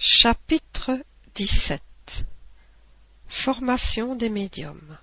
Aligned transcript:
Chapitre 0.00 0.96
XVII 1.34 1.80
Formation 3.26 4.14
des 4.14 4.28
médiums 4.28 4.96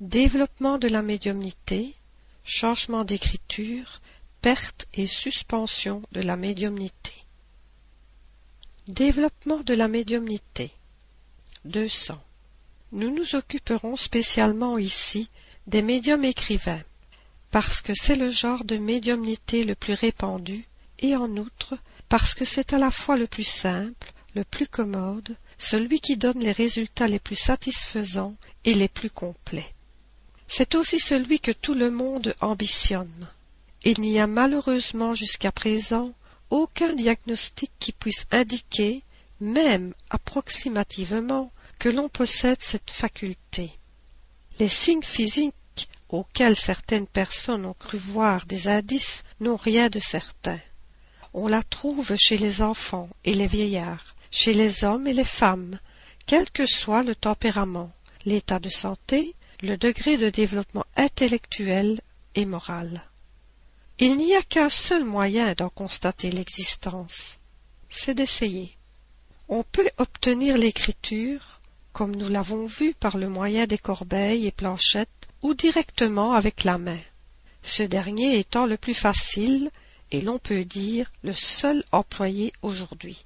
Développement 0.00 0.76
de 0.76 0.88
la 0.88 1.00
médiumnité, 1.00 1.94
changement 2.44 3.04
d'écriture, 3.04 4.02
perte 4.42 4.86
et 4.92 5.06
suspension 5.06 6.02
de 6.12 6.20
la 6.20 6.36
médiumnité. 6.36 7.14
Développement 8.88 9.60
de 9.60 9.72
la 9.72 9.88
médiumnité 9.88 10.70
200. 11.64 12.22
Nous 12.92 13.10
nous 13.10 13.36
occuperons 13.36 13.96
spécialement 13.96 14.76
ici 14.76 15.30
des 15.66 15.80
médiums 15.80 16.26
écrivains, 16.26 16.84
parce 17.50 17.80
que 17.80 17.94
c'est 17.94 18.16
le 18.16 18.30
genre 18.30 18.64
de 18.64 18.76
médiumnité 18.76 19.64
le 19.64 19.74
plus 19.74 19.94
répandu 19.94 20.66
et 20.98 21.16
en 21.16 21.34
outre 21.38 21.78
parce 22.08 22.34
que 22.34 22.44
c'est 22.44 22.72
à 22.72 22.78
la 22.78 22.90
fois 22.90 23.16
le 23.16 23.26
plus 23.26 23.44
simple, 23.44 24.12
le 24.34 24.44
plus 24.44 24.66
commode, 24.66 25.36
celui 25.58 26.00
qui 26.00 26.16
donne 26.16 26.38
les 26.38 26.52
résultats 26.52 27.08
les 27.08 27.18
plus 27.18 27.36
satisfaisants 27.36 28.36
et 28.64 28.74
les 28.74 28.88
plus 28.88 29.10
complets. 29.10 29.74
C'est 30.46 30.74
aussi 30.74 30.98
celui 30.98 31.40
que 31.40 31.52
tout 31.52 31.74
le 31.74 31.90
monde 31.90 32.34
ambitionne. 32.40 33.28
Il 33.84 34.00
n'y 34.00 34.18
a 34.18 34.26
malheureusement 34.26 35.14
jusqu'à 35.14 35.52
présent 35.52 36.14
aucun 36.50 36.94
diagnostic 36.94 37.70
qui 37.78 37.92
puisse 37.92 38.26
indiquer, 38.30 39.02
même 39.40 39.92
approximativement, 40.08 41.52
que 41.78 41.90
l'on 41.90 42.08
possède 42.08 42.60
cette 42.60 42.90
faculté. 42.90 43.70
Les 44.58 44.68
signes 44.68 45.02
physiques 45.02 45.54
auxquels 46.08 46.56
certaines 46.56 47.06
personnes 47.06 47.66
ont 47.66 47.74
cru 47.74 47.98
voir 47.98 48.46
des 48.46 48.66
indices 48.66 49.22
n'ont 49.40 49.56
rien 49.56 49.88
de 49.90 49.98
certain 49.98 50.58
on 51.34 51.48
la 51.48 51.62
trouve 51.62 52.14
chez 52.16 52.38
les 52.38 52.62
enfants 52.62 53.08
et 53.24 53.34
les 53.34 53.46
vieillards, 53.46 54.14
chez 54.30 54.52
les 54.52 54.84
hommes 54.84 55.06
et 55.06 55.12
les 55.12 55.24
femmes, 55.24 55.78
quel 56.26 56.50
que 56.50 56.66
soit 56.66 57.02
le 57.02 57.14
tempérament, 57.14 57.90
l'état 58.24 58.58
de 58.58 58.68
santé, 58.68 59.34
le 59.60 59.76
degré 59.76 60.16
de 60.16 60.30
développement 60.30 60.84
intellectuel 60.96 62.00
et 62.34 62.44
moral. 62.44 63.02
Il 63.98 64.16
n'y 64.16 64.36
a 64.36 64.42
qu'un 64.42 64.68
seul 64.68 65.04
moyen 65.04 65.54
d'en 65.54 65.70
constater 65.70 66.30
l'existence, 66.30 67.38
c'est 67.88 68.14
d'essayer. 68.14 68.76
On 69.48 69.64
peut 69.64 69.90
obtenir 69.98 70.56
l'écriture, 70.56 71.60
comme 71.92 72.14
nous 72.14 72.28
l'avons 72.28 72.66
vu 72.66 72.94
par 72.94 73.16
le 73.16 73.28
moyen 73.28 73.66
des 73.66 73.78
corbeilles 73.78 74.46
et 74.46 74.52
planchettes, 74.52 75.28
ou 75.42 75.54
directement 75.54 76.34
avec 76.34 76.64
la 76.64 76.78
main, 76.78 77.00
ce 77.62 77.82
dernier 77.82 78.38
étant 78.38 78.66
le 78.66 78.76
plus 78.76 78.94
facile 78.94 79.70
et 80.10 80.20
l'on 80.20 80.38
peut 80.38 80.64
dire 80.64 81.10
le 81.22 81.34
seul 81.34 81.84
employé 81.92 82.52
aujourd'hui. 82.62 83.24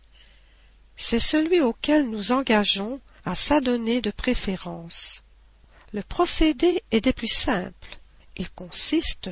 C'est 0.96 1.20
celui 1.20 1.60
auquel 1.60 2.08
nous 2.10 2.32
engageons 2.32 3.00
à 3.24 3.34
s'adonner 3.34 4.00
de 4.00 4.10
préférence. 4.10 5.22
Le 5.92 6.02
procédé 6.02 6.82
est 6.90 7.00
des 7.00 7.12
plus 7.12 7.32
simples. 7.32 7.98
Il 8.36 8.50
consiste 8.50 9.30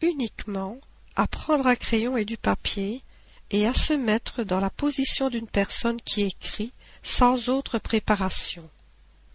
uniquement 0.00 0.78
à 1.16 1.26
prendre 1.26 1.66
un 1.66 1.76
crayon 1.76 2.16
et 2.16 2.24
du 2.24 2.36
papier 2.36 3.02
et 3.50 3.66
à 3.66 3.74
se 3.74 3.92
mettre 3.92 4.42
dans 4.42 4.58
la 4.58 4.70
position 4.70 5.28
d'une 5.28 5.46
personne 5.46 6.00
qui 6.00 6.22
écrit 6.22 6.72
sans 7.02 7.48
autre 7.48 7.78
préparation. 7.78 8.68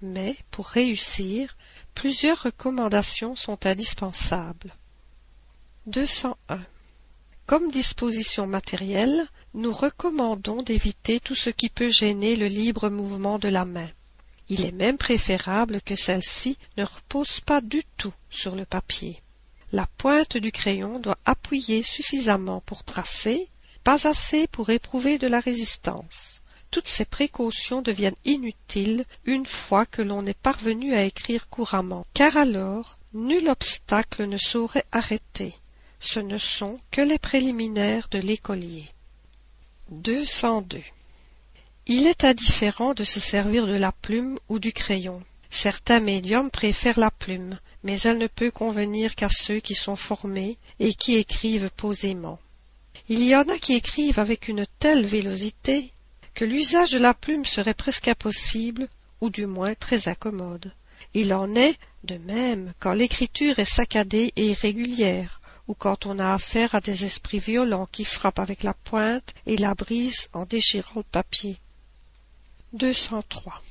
Mais 0.02 0.36
pour 0.52 0.68
réussir, 0.68 1.56
plusieurs 1.94 2.44
recommandations 2.44 3.36
sont 3.36 3.66
indispensables. 3.66 4.74
201. 5.86 6.60
Comme 7.48 7.72
disposition 7.72 8.46
matérielle, 8.46 9.26
nous 9.54 9.72
recommandons 9.72 10.62
d'éviter 10.64 11.22
tout 11.22 11.34
ce 11.34 11.50
qui 11.50 11.70
peut 11.70 11.90
gêner 11.90 12.36
le 12.36 12.48
libre 12.48 12.90
mouvement 12.90 13.40
de 13.40 13.48
la 13.48 13.64
main. 13.64 13.88
Il 14.50 14.66
est 14.66 14.74
même 14.74 14.98
préférable 14.98 15.82
que 15.82 15.96
celle-ci 15.96 16.58
ne 16.76 16.84
repose 16.84 17.40
pas 17.40 17.62
du 17.62 17.84
tout 17.96 18.14
sur 18.30 18.58
le 18.58 18.66
papier. 18.66 19.22
La 19.72 19.88
pointe 19.98 20.36
du 20.36 20.52
crayon 20.52 21.00
doit 21.00 21.18
appuyer 21.24 21.84
suffisamment 21.84 22.60
pour 22.60 22.84
tracer, 22.84 23.48
pas 23.86 24.10
assez 24.10 24.48
pour 24.48 24.70
éprouver 24.70 25.18
de 25.18 25.28
la 25.28 25.40
résistance. 25.40 26.42
Toutes 26.70 26.90
ces 26.90 27.06
précautions 27.06 27.82
deviennent 27.82 28.24
inutiles 28.26 29.06
une 29.24 29.46
fois 29.46 29.86
que 29.86 30.02
l'on 30.02 30.26
est 30.26 30.38
parvenu 30.38 30.96
à 30.96 31.06
écrire 31.06 31.48
couramment, 31.48 32.06
car 32.14 32.36
alors 32.36 33.00
nul 33.14 33.48
obstacle 33.48 34.26
ne 34.26 34.38
saurait 34.38 34.86
arrêter 34.92 35.56
ce 36.00 36.20
ne 36.20 36.38
sont 36.38 36.80
que 36.92 37.02
les 37.02 37.20
préliminaires 37.20 38.08
de 38.12 38.20
l'écolier. 38.20 38.86
202. 39.90 40.82
Il 41.86 42.08
est 42.08 42.24
indifférent 42.24 42.94
de 42.94 43.04
se 43.04 43.20
servir 43.20 43.66
de 43.66 43.76
la 43.76 43.92
plume 43.92 44.38
ou 44.50 44.60
du 44.60 44.74
crayon. 44.74 45.24
Certains 45.50 46.02
médiums 46.02 46.52
préfèrent 46.52 47.00
la 47.00 47.12
plume, 47.12 47.58
mais 47.84 48.00
elle 48.02 48.18
ne 48.18 48.28
peut 48.28 48.52
convenir 48.52 49.16
qu'à 49.16 49.30
ceux 49.30 49.60
qui 49.60 49.76
sont 49.76 49.96
formés 49.96 50.58
et 50.80 50.94
qui 50.94 51.16
écrivent 51.16 51.72
posément. 51.78 52.40
Il 53.08 53.24
y 53.24 53.36
en 53.36 53.44
a 53.44 53.58
qui 53.58 53.74
écrivent 53.74 54.20
avec 54.20 54.50
une 54.50 54.66
telle 54.80 55.06
vélocité 55.06 55.94
que 56.34 56.44
l'usage 56.44 56.92
de 56.92 57.00
la 57.00 57.14
plume 57.14 57.46
serait 57.46 57.74
presque 57.74 58.10
impossible, 58.10 58.90
ou 59.22 59.30
du 59.30 59.46
moins 59.46 59.74
très 59.74 60.08
incommode. 60.08 60.74
Il 61.14 61.34
en 61.34 61.56
est 61.56 61.80
de 62.04 62.18
même 62.18 62.74
quand 62.80 62.94
l'écriture 62.94 63.58
est 63.60 63.66
saccadée 63.66 64.34
et 64.36 64.50
irrégulière, 64.50 65.37
ou 65.68 65.74
quand 65.74 66.06
on 66.06 66.20
a 66.20 66.34
affaire 66.34 66.76
à 66.76 66.82
des 66.82 67.06
esprits 67.06 67.40
violents 67.40 67.88
qui 67.92 68.06
frappent 68.06 68.40
avec 68.40 68.64
la 68.64 68.74
pointe 68.74 69.34
et 69.46 69.58
la 69.58 69.74
brisent 69.74 70.30
en 70.34 70.46
déchirant 70.46 70.98
le 70.98 71.04
papier. 71.04 71.58
203. 72.74 73.62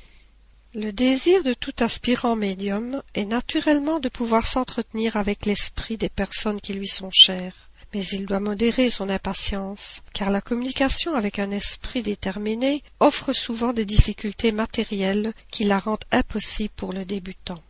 Le 0.75 0.93
désir 0.93 1.43
de 1.43 1.55
tout 1.55 1.73
aspirant 1.81 2.37
médium 2.37 3.03
est 3.15 3.25
naturellement 3.25 3.99
de 3.99 4.11
pouvoir 4.11 4.47
s'entretenir 4.47 5.17
avec 5.17 5.47
l'esprit 5.47 5.97
des 5.97 6.11
personnes 6.11 6.61
qui 6.61 6.75
lui 6.75 6.89
sont 6.89 7.11
chères, 7.11 7.71
mais 7.95 8.05
il 8.05 8.27
doit 8.27 8.41
modérer 8.41 8.91
son 8.91 9.09
impatience, 9.09 10.03
car 10.13 10.31
la 10.31 10.43
communication 10.43 11.15
avec 11.15 11.39
un 11.39 11.51
esprit 11.51 12.03
déterminé 12.03 12.83
offre 13.01 13.33
souvent 13.33 13.73
des 13.73 13.87
difficultés 13.87 14.53
matérielles 14.53 15.33
qui 15.51 15.65
la 15.65 15.79
rendent 15.79 16.05
impossible 16.13 16.75
pour 16.77 16.93
le 16.93 17.07
débutant. 17.07 17.63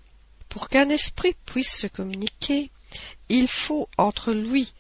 Pour 0.48 0.68
qu'un 0.68 0.88
esprit 0.88 1.36
puisse 1.44 1.76
se 1.76 1.86
communiquer, 1.86 2.70
il 3.28 3.48
faut 3.48 3.88
entre 3.98 4.32
lui 4.32 4.72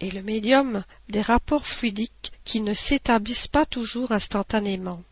et 0.00 0.10
le 0.10 0.22
médium 0.22 0.84
des 1.08 1.22
rapports 1.22 1.66
fluidiques 1.66 2.32
qui 2.44 2.60
ne 2.60 2.74
s'établissent 2.74 3.48
pas 3.48 3.66
toujours 3.66 4.12
instantanément. 4.12 5.02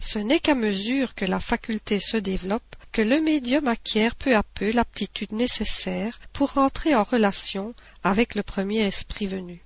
Ce 0.00 0.18
n'est 0.18 0.40
qu'à 0.40 0.54
mesure 0.54 1.14
que 1.14 1.24
la 1.24 1.38
faculté 1.38 2.00
se 2.00 2.16
développe 2.16 2.76
que 2.92 3.02
le 3.02 3.20
médium 3.20 3.68
acquiert 3.68 4.16
peu 4.16 4.34
à 4.34 4.42
peu 4.42 4.72
l'aptitude 4.72 5.32
nécessaire 5.32 6.18
pour 6.32 6.58
entrer 6.58 6.94
en 6.94 7.04
relation 7.04 7.74
avec 8.02 8.34
le 8.34 8.42
premier 8.42 8.80
esprit 8.80 9.26
venu. 9.26 9.62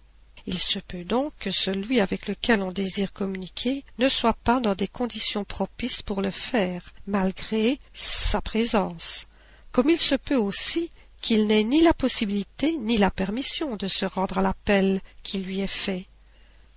Il 0.47 0.59
se 0.60 0.78
peut 0.78 1.04
donc 1.04 1.33
que 1.41 1.50
celui 1.50 2.00
avec 2.00 2.28
lequel 2.28 2.62
on 2.62 2.71
désire 2.71 3.12
communiquer 3.12 3.84
ne 3.98 4.09
soit 4.09 4.37
pas 4.44 4.60
dans 4.60 4.77
des 4.77 4.87
conditions 4.87 5.44
propices 5.44 6.03
pour 6.03 6.22
le 6.22 6.31
faire, 6.31 6.93
malgré 7.06 7.81
sa 7.94 8.41
présence, 8.41 9.27
comme 9.72 9.91
il 9.91 9.98
se 9.98 10.15
peut 10.15 10.37
aussi 10.37 10.91
qu'il 11.26 11.48
n'ait 11.48 11.64
ni 11.64 11.81
la 11.81 11.92
possibilité 11.92 12.76
ni 12.76 12.98
la 12.98 13.10
permission 13.10 13.75
de 13.75 13.88
se 13.88 14.06
rendre 14.06 14.38
à 14.38 14.42
l'appel 14.42 15.00
qui 15.25 15.38
lui 15.38 15.59
est 15.59 15.66
fait. 15.66 16.06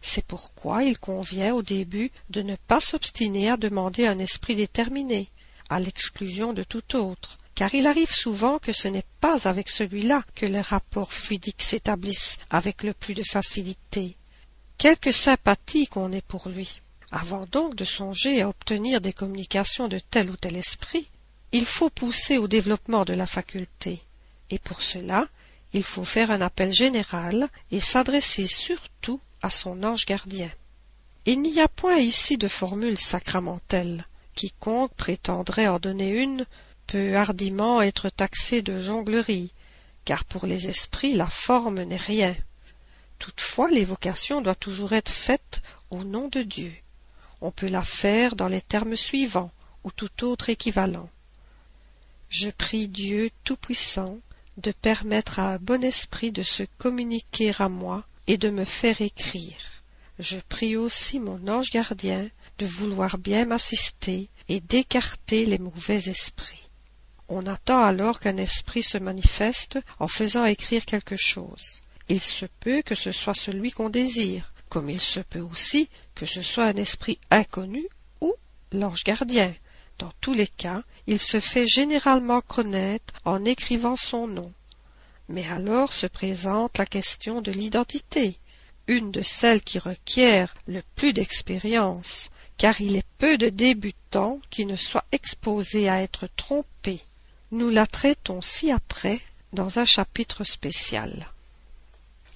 C'est 0.02 0.26
pourquoi 0.26 0.84
il 0.84 0.98
convient 0.98 1.54
au 1.54 1.62
début 1.62 2.10
de 2.32 2.42
ne 2.42 2.56
pas 2.56 2.80
s'obstiner 2.80 3.52
à 3.52 3.58
demander 3.58 4.08
un 4.08 4.18
esprit 4.18 4.56
déterminé, 4.56 5.30
à 5.70 5.80
l'exclusion 5.80 6.52
de 6.52 6.64
tout 6.64 6.96
autre, 6.96 7.38
car 7.54 7.76
il 7.76 7.86
arrive 7.86 8.09
souvent 8.09 8.58
que 8.58 8.74
ce 8.74 8.88
n'est 8.88 9.06
pas 9.22 9.48
avec 9.48 9.70
celui-là 9.70 10.24
que 10.34 10.48
les 10.48 10.62
rapports 10.62 11.14
fluidiques 11.14 11.62
s'établissent 11.62 12.40
avec 12.50 12.82
le 12.82 12.96
plus 12.96 13.14
de 13.14 13.22
facilité. 13.22 14.18
Quelque 14.80 15.12
sympathie 15.12 15.86
qu'on 15.86 16.12
ait 16.12 16.24
pour 16.24 16.50
lui. 16.50 16.82
Avant 17.12 17.46
donc 17.46 17.76
de 17.76 17.85
songer 17.85 18.41
à 18.41 18.50
obtenir 18.50 19.00
des 19.00 19.14
communications 19.14 19.88
de 19.88 20.00
tel 20.00 20.32
ou 20.32 20.35
tel 20.38 20.58
esprit, 20.58 21.08
il 21.52 21.68
faut 21.68 21.91
pousser 21.91 22.40
au 22.40 22.47
développement 22.47 23.06
de 23.06 23.14
la 23.14 23.28
faculté 23.28 24.02
et 24.49 24.59
pour 24.59 24.81
cela 24.81 25.28
il 25.73 25.84
faut 25.84 26.05
faire 26.05 26.31
un 26.31 26.41
appel 26.41 26.73
général 26.73 27.47
et 27.72 27.79
s'adresser 27.79 28.47
surtout 28.47 29.19
à 29.41 29.49
son 29.49 29.84
ange 29.84 30.05
gardien. 30.05 30.49
Il 31.25 31.41
n'y 31.41 31.61
a 31.61 31.67
point 31.67 31.97
ici 31.97 32.37
de 32.37 32.47
formule 32.47 32.97
sacramentelle. 32.97 34.05
Quiconque 34.34 34.93
prétendrait 34.96 35.67
en 35.67 35.79
donner 35.79 36.09
une 36.09 36.46
peut 36.87 37.16
hardiment 37.16 37.81
être 37.84 38.09
taxé 38.09 38.63
de 38.63 38.81
jonglerie, 38.81 39.53
car 40.05 40.25
pour 40.25 40.47
les 40.47 40.67
esprits 40.67 41.13
la 41.13 41.28
forme 41.28 41.84
n'est 41.84 41.97
rien. 41.97 42.35
Toutefois 43.19 43.69
l'évocation 43.69 44.41
doit 44.41 44.55
toujours 44.55 44.93
être 44.93 45.11
faite 45.11 45.61
au 45.91 46.03
nom 46.03 46.29
de 46.29 46.41
Dieu. 46.41 46.73
On 47.41 47.51
peut 47.51 47.67
la 47.67 47.84
faire 47.84 48.35
dans 48.35 48.47
les 48.47 48.61
termes 48.61 48.96
suivants, 48.96 49.51
ou 49.84 49.91
tout 49.91 50.25
autre 50.25 50.49
équivalent. 50.49 51.09
Je 52.29 52.49
prie 52.49 52.87
Dieu 52.87 53.29
Tout-Puissant 53.43 54.17
de 54.59 54.72
permettre 54.72 55.40
à 55.40 55.53
un 55.53 55.58
bon 55.58 55.84
esprit 55.84 56.32
de 56.32 56.44
se 56.44 56.64
communiquer 56.78 57.53
à 57.59 57.70
moi 57.70 58.06
et 58.28 58.38
de 58.38 58.50
me 58.50 58.66
faire 58.66 59.02
écrire. 59.02 59.84
Je 60.20 60.38
prie 60.50 60.76
aussi 60.76 61.20
mon 61.20 61.47
ange 61.47 61.72
gardien 61.72 62.29
de 62.58 62.66
vouloir 62.66 63.17
bien 63.17 63.46
m'assister 63.46 64.29
et 64.50 64.59
d'écarter 64.59 65.46
les 65.46 65.58
mauvais 65.58 66.09
esprits. 66.09 66.70
On 67.29 67.46
attend 67.46 67.84
alors 67.84 68.20
qu'un 68.20 68.38
esprit 68.38 68.84
se 68.84 68.97
manifeste 68.97 69.79
en 70.00 70.08
faisant 70.08 70.46
écrire 70.46 70.85
quelque 70.85 71.16
chose. 71.16 71.78
Il 72.09 72.20
se 72.20 72.46
peut 72.59 72.82
que 72.82 72.96
ce 72.96 73.11
soit 73.11 73.35
celui 73.35 73.72
qu'on 73.72 73.90
désire, 73.90 74.52
comme 74.67 74.90
il 74.90 75.00
se 75.00 75.20
peut 75.20 75.40
aussi 75.40 75.90
que 76.16 76.26
ce 76.26 76.41
soit 76.41 76.66
un 76.66 76.76
esprit 76.76 77.17
inconnu 77.32 77.85
ou 78.20 78.34
l'ange 78.73 79.03
gardien. 79.03 79.53
Dans 79.99 80.11
tous 80.22 80.34
les 80.34 80.47
cas, 80.47 80.81
il 81.07 81.19
se 81.19 81.40
fait 81.41 81.67
généralement 81.67 82.41
connaître 82.41 83.13
en 83.25 83.43
écrivant 83.43 83.97
son 83.97 84.28
nom. 84.28 84.51
Mais 85.28 85.47
alors 85.49 85.91
se 85.91 86.07
présente 86.07 86.78
la 86.78 86.85
question 86.85 87.41
de 87.41 87.51
l'identité, 87.51 88.40
une 88.87 89.11
de 89.11 89.22
celles 89.22 89.61
qui 89.61 89.78
requièrent 89.78 90.55
le 90.67 90.81
plus 90.96 91.11
d'expérience, 91.13 92.29
car 92.57 92.79
il 92.79 92.96
est 92.96 93.05
peu 93.17 93.37
de 93.37 93.49
débutants 93.49 94.40
qui 94.49 94.66
ne 94.66 94.78
soient 94.78 95.05
exposés 95.11 95.90
à 95.90 96.01
être 96.01 96.28
trompés. 96.35 97.01
Nous 97.51 97.69
la 97.69 97.85
traitons 97.85 98.41
ci-après 98.41 99.19
dans 99.51 99.79
un 99.79 99.85
chapitre 99.85 100.46
spécial. 100.46 101.29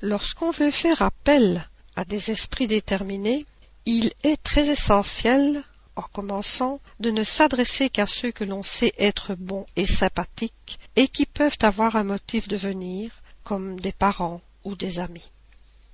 Lorsqu'on 0.02 0.52
veut 0.52 0.72
faire 0.72 1.02
appel 1.02 1.68
à 1.96 2.04
des 2.04 2.30
esprits 2.30 2.68
déterminés, 2.68 3.46
il 3.86 4.12
est 4.24 4.42
très 4.42 4.68
essentiel, 4.68 5.64
en 5.96 6.04
commençant, 6.04 6.80
de 7.00 7.12
ne 7.12 7.24
s'adresser 7.24 7.90
qu'à 7.90 8.06
ceux 8.06 8.32
que 8.32 8.44
l'on 8.44 8.64
sait 8.64 8.94
être 8.98 9.36
bons 9.36 9.66
et 9.76 9.86
sympathiques 9.86 10.80
et 10.96 11.08
qui 11.08 11.26
peuvent 11.26 11.58
avoir 11.62 11.96
un 11.96 12.04
motif 12.04 12.48
de 12.48 12.58
venir, 12.58 13.12
comme 13.44 13.80
des 13.80 13.92
parents 13.92 14.42
ou 14.64 14.76
des 14.76 15.00
amis. 15.00 15.30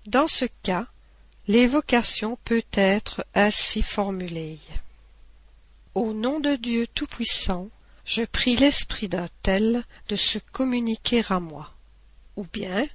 Dans 0.05 0.27
ce 0.27 0.45
cas, 0.63 0.87
l'évocation 1.47 2.37
peut 2.45 2.63
être 2.73 3.25
ainsi 3.33 3.81
formulée. 3.81 4.59
Au 5.95 6.13
nom 6.13 6.39
de 6.39 6.55
Dieu 6.55 6.87
Tout-Puissant, 6.87 7.69
je 8.05 8.23
prie 8.23 8.55
l'esprit 8.55 9.09
d'un 9.09 9.27
tel 9.43 9.83
de 10.07 10.15
se 10.15 10.39
communiquer 10.39 11.23
à 11.29 11.39
moi. 11.39 11.71
Ou 12.35 12.45
bien, 12.53 12.85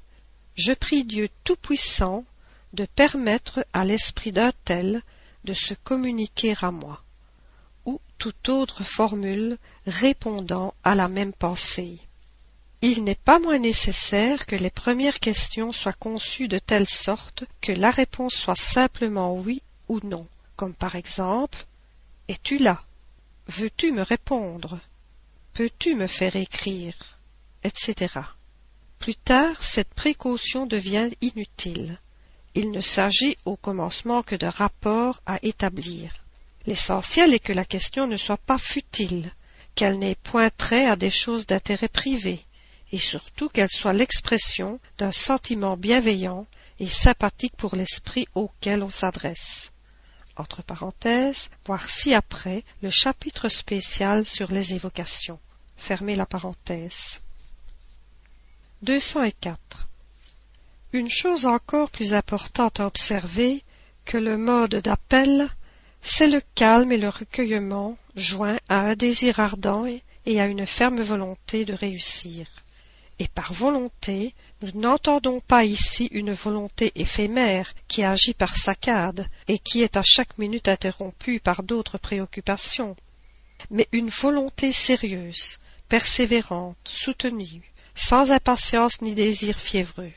je 0.56 0.72
prie 0.72 1.04
Dieu 1.04 1.28
Tout-Puissant 1.42 2.24
de 2.72 2.86
permettre 2.86 3.66
à 3.72 3.84
l'esprit 3.84 4.32
d'un 4.32 4.52
tel 4.64 5.02
de 5.44 5.52
se 5.54 5.74
communiquer 5.74 6.54
à 6.60 6.70
moi, 6.70 7.02
ou 7.84 8.00
toute 8.18 8.48
autre 8.48 8.82
formule 8.82 9.58
répondant 9.86 10.74
à 10.82 10.94
la 10.94 11.08
même 11.08 11.32
pensée. 11.32 11.98
Il 12.80 13.04
n'est 13.04 13.14
pas 13.14 13.38
moins 13.38 13.58
nécessaire 13.58 14.46
que 14.46 14.56
les 14.56 14.70
premières 14.70 15.20
questions 15.20 15.72
soient 15.72 15.92
conçues 15.92 16.48
de 16.48 16.58
telle 16.58 16.88
sorte 16.88 17.44
que 17.60 17.72
la 17.72 17.90
réponse 17.90 18.34
soit 18.34 18.56
simplement 18.56 19.34
oui 19.34 19.62
ou 19.88 20.00
non, 20.02 20.26
comme 20.56 20.74
par 20.74 20.94
exemple 20.94 21.66
Es-tu 22.28 22.58
là? 22.58 22.82
Veux-tu 23.48 23.92
me 23.92 24.02
répondre? 24.02 24.78
Peux-tu 25.52 25.94
me 25.94 26.06
faire 26.06 26.36
écrire 26.36 27.14
etc. 27.64 28.20
Plus 28.98 29.16
tard, 29.16 29.62
cette 29.62 29.92
précaution 29.94 30.66
devient 30.66 31.10
inutile. 31.22 31.98
Il 32.54 32.70
ne 32.70 32.80
s'agit 32.80 33.36
au 33.44 33.56
commencement 33.56 34.22
que 34.22 34.36
de 34.36 34.46
rapports 34.46 35.20
à 35.26 35.38
établir. 35.42 36.24
L'essentiel 36.66 37.34
est 37.34 37.40
que 37.40 37.52
la 37.52 37.64
question 37.64 38.06
ne 38.06 38.16
soit 38.16 38.38
pas 38.38 38.58
futile, 38.58 39.32
qu'elle 39.74 39.98
n'ait 39.98 40.14
point 40.14 40.50
trait 40.50 40.86
à 40.86 40.96
des 40.96 41.10
choses 41.10 41.46
d'intérêt 41.46 41.88
privé, 41.88 42.40
et 42.92 42.98
surtout 42.98 43.48
qu'elle 43.48 43.68
soit 43.68 43.92
l'expression 43.92 44.78
d'un 44.98 45.10
sentiment 45.10 45.76
bienveillant 45.76 46.46
et 46.78 46.86
sympathique 46.86 47.56
pour 47.56 47.74
l'esprit 47.74 48.28
auquel 48.34 48.82
on 48.82 48.90
s'adresse. 48.90 49.72
Entre 50.36 50.62
parenthèses, 50.62 51.50
voir 51.66 51.88
ci-après 51.88 52.64
le 52.82 52.90
chapitre 52.90 53.48
spécial 53.48 54.24
sur 54.24 54.50
les 54.52 54.74
évocations. 54.74 55.40
Fermez 55.76 56.16
la 56.16 56.26
parenthèse. 56.26 57.20
204. 58.82 59.88
Une 60.94 61.10
chose 61.10 61.44
encore 61.44 61.90
plus 61.90 62.14
importante 62.14 62.78
à 62.78 62.86
observer 62.86 63.64
que 64.04 64.16
le 64.16 64.38
mode 64.38 64.76
d'appel, 64.76 65.48
c'est 66.00 66.28
le 66.28 66.40
calme 66.54 66.92
et 66.92 66.98
le 66.98 67.08
recueillement 67.08 67.98
joints 68.14 68.60
à 68.68 68.78
un 68.78 68.94
désir 68.94 69.40
ardent 69.40 69.86
et 70.24 70.40
à 70.40 70.46
une 70.46 70.64
ferme 70.64 71.00
volonté 71.00 71.64
de 71.64 71.72
réussir. 71.72 72.46
Et 73.18 73.26
par 73.26 73.52
volonté, 73.52 74.34
nous 74.62 74.80
n'entendons 74.80 75.40
pas 75.40 75.64
ici 75.64 76.06
une 76.12 76.32
volonté 76.32 76.92
éphémère 76.94 77.74
qui 77.88 78.04
agit 78.04 78.34
par 78.34 78.56
saccades 78.56 79.26
et 79.48 79.58
qui 79.58 79.82
est 79.82 79.96
à 79.96 80.04
chaque 80.04 80.38
minute 80.38 80.68
interrompue 80.68 81.40
par 81.40 81.64
d'autres 81.64 81.98
préoccupations, 81.98 82.94
mais 83.68 83.88
une 83.90 84.10
volonté 84.10 84.70
sérieuse, 84.70 85.58
persévérante, 85.88 86.78
soutenue, 86.84 87.72
sans 87.96 88.30
impatience 88.30 89.02
ni 89.02 89.16
désir 89.16 89.58
fiévreux. 89.58 90.12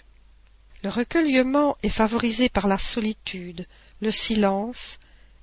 Le 0.83 0.89
recueillement 0.89 1.77
est 1.81 1.89
favorisé 1.89 2.49
par 2.49 2.67
la 2.67 2.77
solitude, 2.77 3.65
le 3.99 4.11
silence 4.11 4.99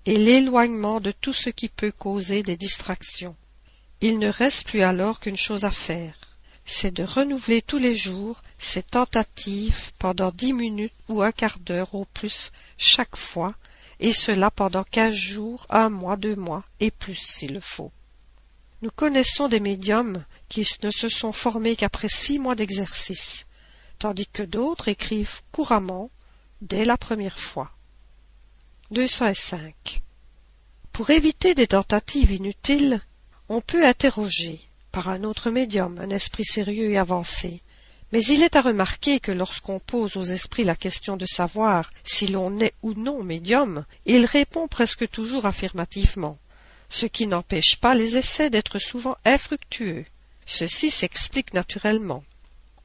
et 0.07 0.17
l'éloignement 0.17 1.01
de 1.01 1.11
tout 1.11 1.33
ce 1.33 1.51
qui 1.51 1.69
peut 1.69 1.93
causer 1.93 2.43
des 2.43 2.57
distractions. 2.57 3.37
Il 4.01 4.19
ne 4.19 4.29
reste 4.29 4.67
plus 4.67 4.83
alors 4.83 5.19
qu'une 5.19 5.37
chose 5.37 5.65
à 5.65 5.71
faire, 5.71 6.15
c'est 6.65 6.95
de 6.95 7.03
renouveler 7.03 7.63
tous 7.63 7.79
les 7.79 7.97
jours 7.97 8.43
ces 8.59 8.83
tentatives 8.83 9.93
pendant 9.99 10.31
dix 10.31 10.53
minutes 10.53 10.93
ou 11.09 11.23
un 11.23 11.33
quart 11.33 11.59
d'heure 11.59 11.95
au 11.95 12.05
plus 12.05 12.53
chaque 12.77 13.17
fois, 13.17 13.55
et 14.01 14.13
cela 14.13 14.51
pendant 14.51 14.85
quinze 14.85 15.15
jours, 15.15 15.67
un 15.71 15.89
mois, 15.89 16.17
deux 16.17 16.37
mois, 16.37 16.65
et 16.81 16.91
plus 16.91 17.15
s'il 17.15 17.55
le 17.55 17.61
faut. 17.61 17.93
Nous 18.83 18.91
connaissons 18.91 19.49
des 19.49 19.61
médiums 19.61 20.25
qui 20.49 20.69
ne 20.83 20.91
se 20.91 21.09
sont 21.09 21.33
formés 21.33 21.77
qu'après 21.77 22.09
six 22.09 22.39
mois 22.39 22.55
d'exercice, 22.55 23.47
tandis 23.99 24.27
que 24.27 24.43
d'autres 24.43 24.89
écrivent 24.89 25.43
couramment 25.53 26.11
dès 26.61 26.85
la 26.85 26.97
première 26.97 27.39
fois. 27.39 27.71
205. 28.91 30.03
Pour 30.93 31.11
éviter 31.11 31.55
des 31.55 31.67
tentatives 31.67 32.33
inutiles, 32.33 33.01
on 33.49 33.61
peut 33.61 33.87
interroger, 33.87 34.61
par 34.93 35.09
un 35.09 35.25
autre 35.25 35.51
médium, 35.51 35.99
un 35.99 36.11
esprit 36.11 36.45
sérieux 36.45 36.91
et 36.91 36.99
avancé, 36.99 37.63
mais 38.13 38.23
il 38.27 38.45
est 38.45 38.55
à 38.55 38.61
remarquer 38.61 39.19
que 39.19 39.33
lorsqu'on 39.33 39.81
pose 39.81 40.17
aux 40.17 40.23
esprits 40.23 40.63
la 40.63 40.77
question 40.77 41.17
de 41.17 41.27
savoir 41.27 41.91
si 42.05 42.29
l'on 42.29 42.61
est 42.61 42.75
ou 42.83 42.95
non 42.95 43.25
médium, 43.25 43.85
il 44.07 44.25
répond 44.25 44.69
presque 44.69 45.09
toujours 45.09 45.47
affirmativement, 45.47 46.39
ce 46.89 47.07
qui 47.07 47.27
n'empêche 47.27 47.77
pas 47.81 47.97
les 47.97 48.17
essais 48.17 48.51
d'être 48.51 48.79
souvent 48.79 49.17
infructueux. 49.25 50.05
Ceci 50.47 50.91
s'explique 50.91 51.55
naturellement. 51.55 52.23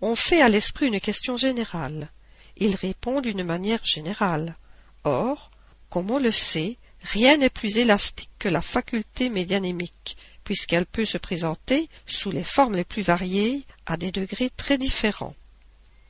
On 0.01 0.15
fait 0.15 0.41
à 0.41 0.47
l'esprit 0.47 0.87
une 0.87 1.01
question 1.01 1.35
générale. 1.35 2.09
Il 2.55 2.75
répond 2.75 3.19
d'une 3.19 3.43
manière 3.43 3.83
générale. 3.83 4.55
Or, 5.03 5.51
comme 5.89 6.09
on 6.11 6.19
le 6.19 6.31
sait, 6.31 6.77
rien 7.01 7.37
n'est 7.37 7.49
plus 7.49 7.77
élastique 7.77 8.29
que 8.39 8.47
la 8.47 8.61
faculté 8.61 9.29
médianémique, 9.29 10.15
puisqu'elle 10.43 10.85
peut 10.85 11.05
se 11.05 11.17
présenter 11.17 11.89
sous 12.05 12.31
les 12.31 12.43
formes 12.43 12.75
les 12.75 12.85
plus 12.85 13.01
variées 13.01 13.65
à 13.85 13.97
des 13.97 14.11
degrés 14.11 14.49
très 14.49 14.77
différents. 14.77 15.35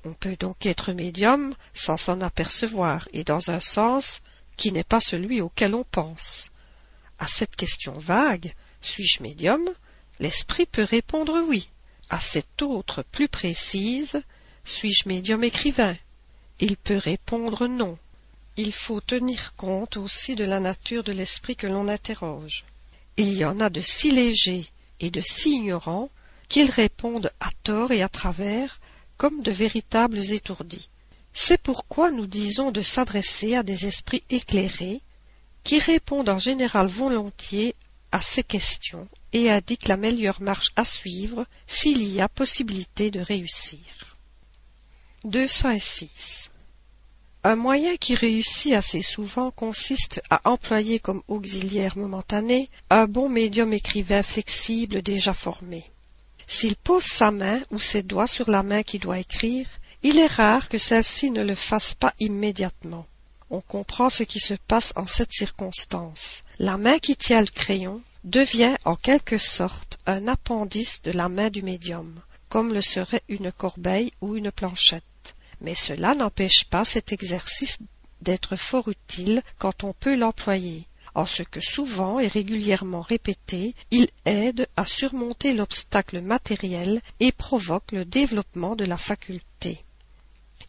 On 0.05 0.13
peut 0.13 0.38
donc 0.39 0.65
être 0.65 0.93
médium 0.93 1.53
sans 1.74 1.98
s'en 1.98 2.22
apercevoir 2.22 3.10
et 3.12 3.24
dans 3.24 3.50
un 3.50 3.60
sens 3.60 4.22
qui 4.55 4.72
n'est 4.72 4.84
pas 4.84 5.00
celui 5.00 5.41
auquel 5.41 5.74
on 5.74 5.84
pense. 5.84 6.51
À 7.17 7.27
cette 7.27 7.55
question 7.55 7.93
vague, 7.93 8.53
suis-je 8.81 9.24
médium? 9.24 9.67
L'esprit 10.19 10.65
peut 10.65 10.84
répondre 10.84 11.34
oui, 11.48 11.69
à 12.09 12.19
cette 12.19 12.61
autre 12.61 13.03
plus 13.03 13.27
précise, 13.27 14.21
suis-je 14.63 15.07
médium 15.07 15.43
écrivain? 15.43 15.95
Il 16.59 16.75
peut 16.75 16.97
répondre 16.97 17.67
non. 17.67 17.97
Il 18.57 18.73
faut 18.73 18.99
tenir 18.99 19.55
compte 19.55 19.95
aussi 19.97 20.35
de 20.35 20.43
la 20.43 20.59
nature 20.59 21.03
de 21.03 21.11
l'esprit 21.11 21.55
que 21.55 21.67
l'on 21.67 21.87
interroge. 21.87 22.65
Il 23.15 23.33
y 23.33 23.45
en 23.45 23.59
a 23.59 23.69
de 23.69 23.81
si 23.81 24.11
légers 24.11 24.65
et 24.99 25.11
de 25.11 25.21
si 25.21 25.51
ignorants 25.51 26.09
qu'ils 26.49 26.71
répondent 26.71 27.31
à 27.39 27.49
tort 27.63 27.91
et 27.91 28.01
à 28.01 28.09
travers 28.09 28.79
comme 29.17 29.41
de 29.41 29.51
véritables 29.51 30.31
étourdis. 30.31 30.89
C'est 31.31 31.61
pourquoi 31.61 32.11
nous 32.11 32.25
disons 32.25 32.71
de 32.71 32.81
s'adresser 32.81 33.55
à 33.55 33.63
des 33.63 33.85
esprits 33.85 34.23
éclairés 34.29 35.01
qui 35.63 35.79
répondent 35.79 36.29
en 36.29 36.39
général 36.39 36.87
volontiers 36.87 37.75
à 38.11 38.19
ces 38.19 38.43
questions 38.43 39.07
et 39.33 39.50
indique 39.50 39.88
la 39.88 39.98
meilleure 39.98 40.41
marche 40.41 40.71
à 40.75 40.86
suivre 40.86 41.45
s'il 41.67 42.03
y 42.03 42.21
a 42.21 42.29
possibilité 42.29 43.12
de 43.12 43.19
réussir. 43.19 43.79
206. 45.25 46.51
Un 47.43 47.55
moyen 47.55 47.95
qui 47.95 48.15
réussit 48.15 48.74
assez 48.74 49.01
souvent 49.01 49.51
consiste 49.51 50.21
à 50.29 50.41
employer 50.43 51.00
comme 51.00 51.24
auxiliaire 51.27 51.98
momentané 51.98 52.69
un 52.89 53.05
bon 53.05 53.29
médium 53.29 53.71
écrivain 53.71 54.24
flexible 54.24 55.01
déjà 55.01 55.33
formé. 55.33 55.83
S'il 56.48 56.75
pose 56.75 57.03
sa 57.03 57.31
main 57.31 57.62
ou 57.71 57.79
ses 57.79 58.03
doigts 58.03 58.27
sur 58.27 58.50
la 58.50 58.63
main 58.63 58.83
qui 58.83 59.00
doit 59.00 59.19
écrire, 59.19 59.67
il 60.03 60.19
est 60.19 60.27
rare 60.27 60.67
que 60.67 60.77
celle-ci 60.77 61.31
ne 61.31 61.43
le 61.43 61.55
fasse 61.55 61.93
pas 61.93 62.13
immédiatement. 62.19 63.05
on 63.51 63.62
comprend 63.62 64.09
ce 64.09 64.24
qui 64.24 64.39
se 64.39 64.53
passe 64.67 64.93
en 64.95 65.07
cette 65.07 65.33
circonstance. 65.33 66.43
La 66.59 66.77
main 66.77 67.00
qui 67.00 67.15
tient 67.15 67.41
le 67.41 67.48
crayon 67.48 68.01
devient 68.23 68.75
en 68.85 68.95
quelque 68.95 69.38
sorte 69.38 69.97
un 70.05 70.27
appendice 70.27 71.01
de 71.01 71.11
la 71.11 71.29
main 71.29 71.49
du 71.49 71.63
médium, 71.63 72.21
comme 72.49 72.73
le 72.73 72.81
serait 72.81 73.23
une 73.29 73.51
corbeille 73.51 74.11
ou 74.21 74.35
une 74.35 74.51
planchette. 74.51 75.03
Mais 75.61 75.75
cela 75.75 76.15
n'empêche 76.15 76.65
pas 76.65 76.85
cet 76.85 77.13
exercice 77.13 77.79
d'être 78.21 78.55
fort 78.55 78.89
utile 78.89 79.41
quand 79.57 79.83
on 79.83 79.93
peut 79.93 80.15
l'employer, 80.15 80.88
en 81.15 81.25
ce 81.25 81.43
que 81.43 81.61
souvent 81.61 82.19
et 82.19 82.27
régulièrement 82.27 83.01
répété, 83.01 83.73
il 83.91 84.09
aide 84.25 84.67
à 84.75 84.85
surmonter 84.85 85.53
l'obstacle 85.53 86.21
matériel 86.21 87.01
et 87.19 87.31
provoque 87.31 87.91
le 87.91 88.05
développement 88.05 88.75
de 88.75 88.85
la 88.85 88.97
faculté. 88.97 89.83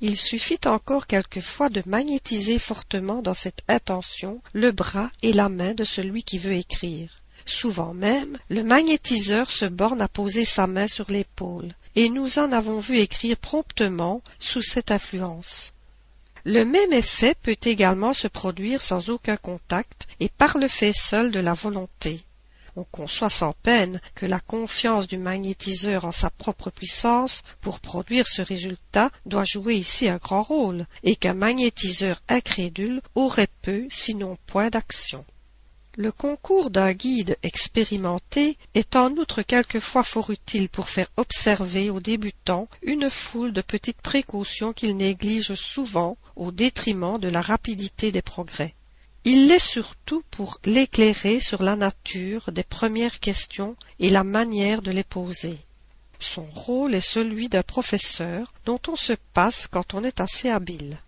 Il 0.01 0.17
suffit 0.17 0.61
encore 0.67 1.07
quelquefois 1.07 1.69
de 1.69 1.83
magnétiser 1.87 2.59
fortement 2.59 3.21
dans 3.21 3.35
cette 3.35 3.63
intention 3.69 4.41
le 4.53 4.71
bras 4.71 5.11
et 5.23 5.33
la 5.33 5.49
main 5.49 5.75
de 5.75 5.85
celui 5.85 6.23
qui 6.23 6.39
veut 6.39 6.55
écrire. 6.55 7.21
Souvent 7.51 7.95
même, 7.95 8.39
le 8.49 8.63
magnétiseur 8.63 9.51
se 9.51 9.65
borne 9.65 10.01
à 10.01 10.09
poser 10.09 10.45
sa 10.45 10.69
main 10.69 10.87
sur 10.87 11.11
l'épaule, 11.11 11.75
et 11.97 12.09
nous 12.09 12.39
en 12.39 12.53
avons 12.53 12.79
vu 12.79 12.99
écrire 12.99 13.37
promptement 13.37 14.23
sous 14.39 14.63
cette 14.63 14.93
influence. 14.93 15.75
Le 16.45 16.65
même 16.65 16.93
effet 16.93 17.35
peut 17.43 17.59
également 17.65 18.15
se 18.15 18.29
produire 18.29 18.81
sans 18.81 19.11
aucun 19.11 19.37
contact 19.37 20.07
et 20.21 20.29
par 20.29 20.59
le 20.59 20.69
fait 20.69 20.93
seul 20.93 21.33
de 21.33 21.41
la 21.41 21.53
volonté. 21.53 22.21
On 22.77 22.85
conçoit 22.85 23.29
sans 23.31 23.53
peine 23.53 24.01
que 24.15 24.27
la 24.27 24.39
confiance 24.39 25.09
du 25.09 25.19
magnétiseur 25.19 26.05
en 26.05 26.13
sa 26.13 26.31
propre 26.31 26.71
puissance 26.71 27.43
pour 27.61 27.81
produire 27.81 28.29
ce 28.29 28.43
résultat 28.43 29.11
doit 29.27 29.45
jouer 29.45 29.75
ici 29.75 30.09
un 30.09 30.19
grand 30.19 30.45
rôle, 30.45 30.87
et 31.03 31.17
qu'un 31.17 31.35
magnétiseur 31.35 32.23
incrédule 32.29 33.03
aurait 33.17 33.49
peu, 33.61 33.87
sinon 33.91 34.39
point 34.47 34.71
d'action. 34.71 35.27
Le 35.97 36.13
concours 36.13 36.71
d'un 36.71 36.93
guide 36.93 37.37
expérimenté 37.43 38.57
est 38.75 38.95
en 38.95 39.11
outre 39.17 39.43
quelquefois 39.43 40.05
fort 40.05 40.31
utile 40.31 40.69
pour 40.69 40.89
faire 40.89 41.11
observer 41.17 41.91
aux 41.91 41.99
débutants 41.99 42.69
une 42.83 43.11
foule 43.11 43.53
de 43.53 43.61
petites 43.61 44.01
précautions 44.01 44.73
qu'ils 44.73 44.97
négligent 44.97 45.57
souvent 45.57 46.17
au 46.37 46.53
détriment 46.53 47.19
de 47.19 47.27
la 47.27 47.41
rapidité 47.41 48.13
des 48.13 48.23
progrès. 48.23 48.75
Il 49.25 49.49
l'est 49.49 49.59
surtout 49.59 50.23
pour 50.31 50.59
l'éclairer 50.65 51.41
sur 51.41 51.63
la 51.63 51.75
nature 51.75 52.53
des 52.53 52.63
premières 52.63 53.19
questions 53.19 53.77
et 53.99 54.11
la 54.11 54.23
manière 54.23 54.83
de 54.83 54.93
les 54.93 55.05
poser. 55.05 55.59
Son 56.21 56.47
rôle 56.55 56.95
est 56.95 57.01
celui 57.01 57.49
d'un 57.49 57.65
professeur 57.65 58.53
dont 58.65 58.81
on 58.87 58.97
se 58.97 59.15
passe 59.35 59.67
quand 59.67 59.95
on 59.95 60.05
est 60.05 60.21
assez 60.21 60.49
habile. 60.51 60.99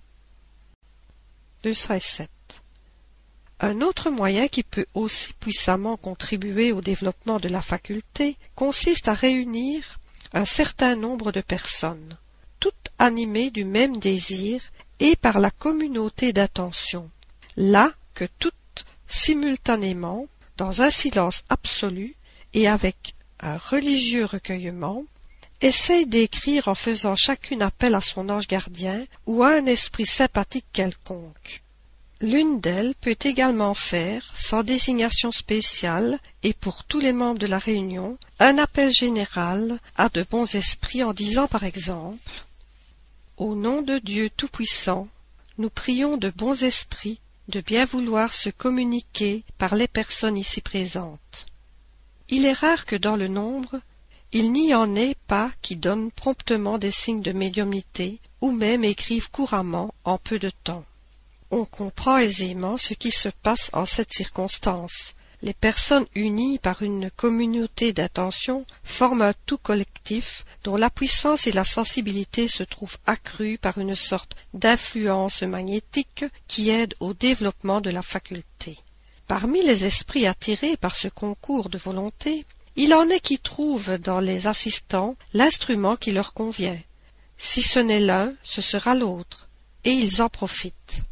Un 3.64 3.81
autre 3.81 4.11
moyen 4.11 4.49
qui 4.49 4.64
peut 4.64 4.87
aussi 4.92 5.35
puissamment 5.35 5.97
contribuer 5.97 6.73
au 6.73 6.81
développement 6.81 7.38
de 7.38 7.49
la 7.49 7.62
faculté 7.62 8.37
consiste 8.57 9.07
à 9.07 9.14
réunir 9.14 10.00
un 10.33 10.45
certain 10.45 10.97
nombre 10.97 11.31
de 11.31 11.40
personnes, 11.40 12.19
toutes 12.59 12.90
animées 12.99 13.52
du 13.52 13.64
même 13.64 13.99
désir 13.99 14.61
et 14.99 15.14
par 15.14 15.38
la 15.38 15.52
communauté 15.52 16.33
d'attention. 16.33 17.09
Là, 17.57 17.92
que 18.14 18.25
toutes 18.40 18.85
simultanément, 19.07 20.26
dans 20.57 20.83
un 20.83 20.90
silence 20.90 21.45
absolu 21.49 22.16
et 22.54 22.66
avec 22.66 23.14
un 23.38 23.59
religieux 23.59 24.25
recueillement, 24.25 25.04
essayent 25.61 26.09
d'écrire 26.09 26.66
en 26.66 26.75
faisant 26.75 27.14
chacune 27.14 27.62
appel 27.62 27.95
à 27.95 28.00
son 28.00 28.28
ange 28.28 28.49
gardien 28.49 29.07
ou 29.26 29.45
à 29.45 29.50
un 29.50 29.66
esprit 29.66 30.07
sympathique 30.07 30.66
quelconque. 30.73 31.62
L'une 32.25 32.61
d'elles 32.61 32.95
peut 33.00 33.17
également 33.25 33.75
faire, 33.75 34.31
sans 34.33 34.62
désignation 34.62 35.33
spéciale 35.33 36.21
et 36.45 36.52
pour 36.52 36.85
tous 36.85 37.00
les 37.00 37.12
membres 37.12 37.41
de 37.41 37.49
la 37.49 37.59
réunion, 37.59 38.17
un 38.38 38.59
appel 38.59 38.93
général 38.93 39.81
à 39.97 40.09
de 40.09 40.25
bons 40.31 40.55
esprits 40.55 41.02
en 41.02 41.14
disant 41.14 41.49
par 41.49 41.64
exemple 41.64 42.45
Au 43.38 43.57
nom 43.57 43.83
de 43.83 43.99
Dieu 43.99 44.31
Tout-Puissant, 44.31 45.09
nous 45.59 45.69
prions 45.69 46.17
de 46.17 46.31
bons 46.31 46.62
esprits 46.62 47.19
de 47.49 47.61
bien 47.61 47.87
vouloir 47.87 48.33
se 48.33 48.50
communiquer 48.50 49.43
par 49.59 49.75
les 49.75 49.88
personnes 49.88 50.37
ici 50.37 50.61
présentes. 50.61 51.47
Il 52.29 52.47
est 52.47 52.52
rare 52.52 52.87
que 52.87 52.95
dans 52.95 53.17
le 53.17 53.26
nombre, 53.26 53.81
il 54.31 54.52
n'y 54.52 54.76
en 54.76 54.95
ait 54.95 55.17
pas 55.26 55.50
qui 55.61 55.75
donnent 55.75 56.12
promptement 56.12 56.79
des 56.79 56.93
signes 56.93 57.23
de 57.23 57.33
médiumnité 57.33 58.21
ou 58.41 58.52
même 58.52 58.85
écrivent 58.85 59.33
couramment 59.33 59.93
en 60.05 60.19
peu 60.19 60.38
de 60.38 60.50
temps. 60.62 60.85
On 61.54 61.64
comprend 61.64 62.16
aisément 62.16 62.76
ce 62.76 62.94
qui 62.94 63.11
se 63.11 63.28
passe 63.28 63.71
en 63.75 63.85
cette 63.85 64.12
circonstance, 64.12 65.14
les 65.42 65.52
personnes 65.52 66.06
unies 66.14 66.59
par 66.59 66.82
une 66.82 67.11
communauté 67.11 67.92
d'attention 67.92 68.64
forment 68.85 69.23
un 69.23 69.35
tout 69.44 69.59
collectif 69.59 70.44
dont 70.64 70.76
la 70.76 70.88
puissance 70.88 71.47
et 71.47 71.52
la 71.52 71.64
sensibilité 71.64 72.49
se 72.49 72.62
trouvent 72.62 72.97
accrues 73.06 73.59
par 73.59 73.78
une 73.78 73.97
sorte 73.97 74.37
d'influence 74.54 75.42
magnétique 75.42 76.25
qui 76.47 76.71
aide 76.71 76.94
au 77.00 77.12
développement 77.12 77.80
de 77.80 77.90
la 77.90 78.02
faculté. 78.02 78.78
Parmi 79.26 79.62
les 79.62 79.85
esprits 79.85 80.26
attirés 80.26 80.76
par 80.76 80.94
ce 80.94 81.09
concours 81.09 81.68
de 81.68 81.78
volonté, 81.78 82.47
il 82.76 82.94
en 82.94 83.09
est 83.09 83.21
qui 83.21 83.38
trouvent 83.38 83.99
dans 83.99 84.21
les 84.21 84.47
assistants 84.47 85.16
l'instrument 85.35 85.97
qui 85.97 86.12
leur 86.12 86.32
convient. 86.32 86.78
Si 87.37 87.62
ce 87.62 87.80
n'est 87.80 88.00
l'un, 88.00 88.32
ce 88.42 88.62
sera 88.62 88.94
l'autre, 88.94 89.49
et 89.85 89.90
ils 89.90 90.23
en 90.23 90.28
profitent. 90.28 91.02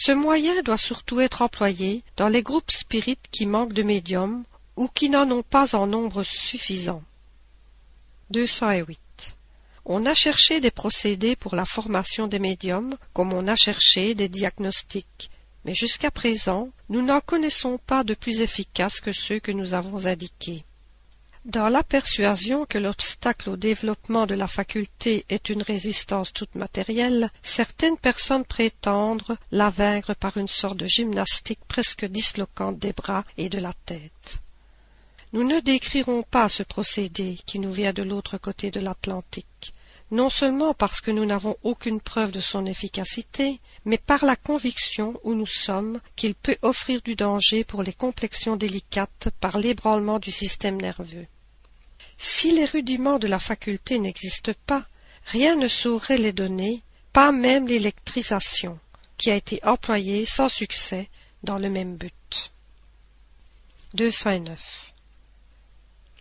Ce 0.00 0.12
moyen 0.12 0.62
doit 0.62 0.78
surtout 0.78 1.18
être 1.18 1.42
employé 1.42 2.04
dans 2.16 2.28
les 2.28 2.44
groupes 2.44 2.70
spirites 2.70 3.26
qui 3.32 3.46
manquent 3.46 3.72
de 3.72 3.82
médiums 3.82 4.44
ou 4.76 4.86
qui 4.86 5.10
n'en 5.10 5.28
ont 5.32 5.42
pas 5.42 5.74
en 5.74 5.88
nombre 5.88 6.22
suffisant. 6.22 7.02
208. 8.30 9.00
On 9.84 10.06
a 10.06 10.14
cherché 10.14 10.60
des 10.60 10.70
procédés 10.70 11.34
pour 11.34 11.56
la 11.56 11.64
formation 11.64 12.28
des 12.28 12.38
médiums 12.38 12.96
comme 13.12 13.32
on 13.32 13.48
a 13.48 13.56
cherché 13.56 14.14
des 14.14 14.28
diagnostics, 14.28 15.30
mais 15.64 15.74
jusqu'à 15.74 16.12
présent 16.12 16.70
nous 16.88 17.02
n'en 17.02 17.20
connaissons 17.20 17.76
pas 17.76 18.04
de 18.04 18.14
plus 18.14 18.40
efficaces 18.40 19.00
que 19.00 19.12
ceux 19.12 19.40
que 19.40 19.50
nous 19.50 19.74
avons 19.74 20.06
indiqués. 20.06 20.64
Dans 21.48 21.70
la 21.70 21.82
persuasion 21.82 22.66
que 22.66 22.76
l'obstacle 22.76 23.48
au 23.48 23.56
développement 23.56 24.26
de 24.26 24.34
la 24.34 24.46
faculté 24.46 25.24
est 25.30 25.48
une 25.48 25.62
résistance 25.62 26.30
toute 26.30 26.54
matérielle, 26.54 27.30
certaines 27.40 27.96
personnes 27.96 28.44
prétendent 28.44 29.38
la 29.50 29.70
vaincre 29.70 30.12
par 30.12 30.36
une 30.36 30.46
sorte 30.46 30.76
de 30.76 30.86
gymnastique 30.86 31.64
presque 31.66 32.04
dislocante 32.04 32.78
des 32.78 32.92
bras 32.92 33.24
et 33.38 33.48
de 33.48 33.56
la 33.56 33.72
tête. 33.86 34.42
Nous 35.32 35.42
ne 35.42 35.60
décrirons 35.60 36.22
pas 36.22 36.50
ce 36.50 36.62
procédé 36.62 37.38
qui 37.46 37.58
nous 37.60 37.72
vient 37.72 37.94
de 37.94 38.02
l'autre 38.02 38.36
côté 38.36 38.70
de 38.70 38.80
l'Atlantique, 38.80 39.72
non 40.10 40.28
seulement 40.28 40.74
parce 40.74 41.00
que 41.00 41.10
nous 41.10 41.24
n'avons 41.24 41.56
aucune 41.62 42.02
preuve 42.02 42.30
de 42.30 42.40
son 42.40 42.66
efficacité, 42.66 43.58
mais 43.86 43.96
par 43.96 44.26
la 44.26 44.36
conviction 44.36 45.18
où 45.24 45.32
nous 45.32 45.46
sommes 45.46 45.98
qu'il 46.14 46.34
peut 46.34 46.58
offrir 46.60 47.00
du 47.00 47.14
danger 47.14 47.64
pour 47.64 47.82
les 47.82 47.94
complexions 47.94 48.56
délicates 48.56 49.30
par 49.40 49.58
l'ébranlement 49.58 50.18
du 50.18 50.30
système 50.30 50.78
nerveux. 50.78 51.26
Si 52.18 52.50
les 52.50 52.64
rudiments 52.64 53.20
de 53.20 53.28
la 53.28 53.38
faculté 53.38 54.00
n'existent 54.00 54.52
pas, 54.66 54.84
rien 55.26 55.54
ne 55.54 55.68
saurait 55.68 56.18
les 56.18 56.32
donner, 56.32 56.82
pas 57.12 57.30
même 57.30 57.68
l'électrisation, 57.68 58.80
qui 59.16 59.30
a 59.30 59.36
été 59.36 59.64
employée 59.64 60.26
sans 60.26 60.48
succès 60.48 61.08
dans 61.44 61.58
le 61.58 61.70
même 61.70 61.96
but. 61.96 62.52
209. 63.94 64.92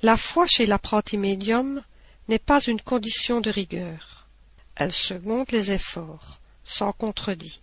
La 0.04 0.16
foi 0.18 0.46
chez 0.46 0.68
l'apprenti 0.68 1.18
médium 1.18 1.84
n'est 2.28 2.38
pas 2.38 2.62
une 2.62 2.80
condition 2.80 3.42
de 3.42 3.50
rigueur. 3.50 4.28
Elle 4.76 4.94
seconde 4.94 5.52
les 5.52 5.72
efforts, 5.72 6.40
sans 6.64 6.92
contredit, 6.92 7.62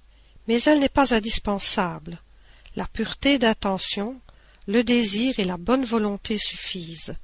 mais 0.49 0.61
elle 0.63 0.81
n'est 0.81 0.89
pas 0.89 1.15
indispensable. 1.15 2.21
La 2.75 2.89
pureté 2.89 3.39
d'intention, 3.39 4.21
le 4.67 4.83
désir 4.83 5.39
et 5.39 5.45
la 5.45 5.57
bonne 5.57 5.85
volonté 5.85 6.37
suffisent. 6.37 7.15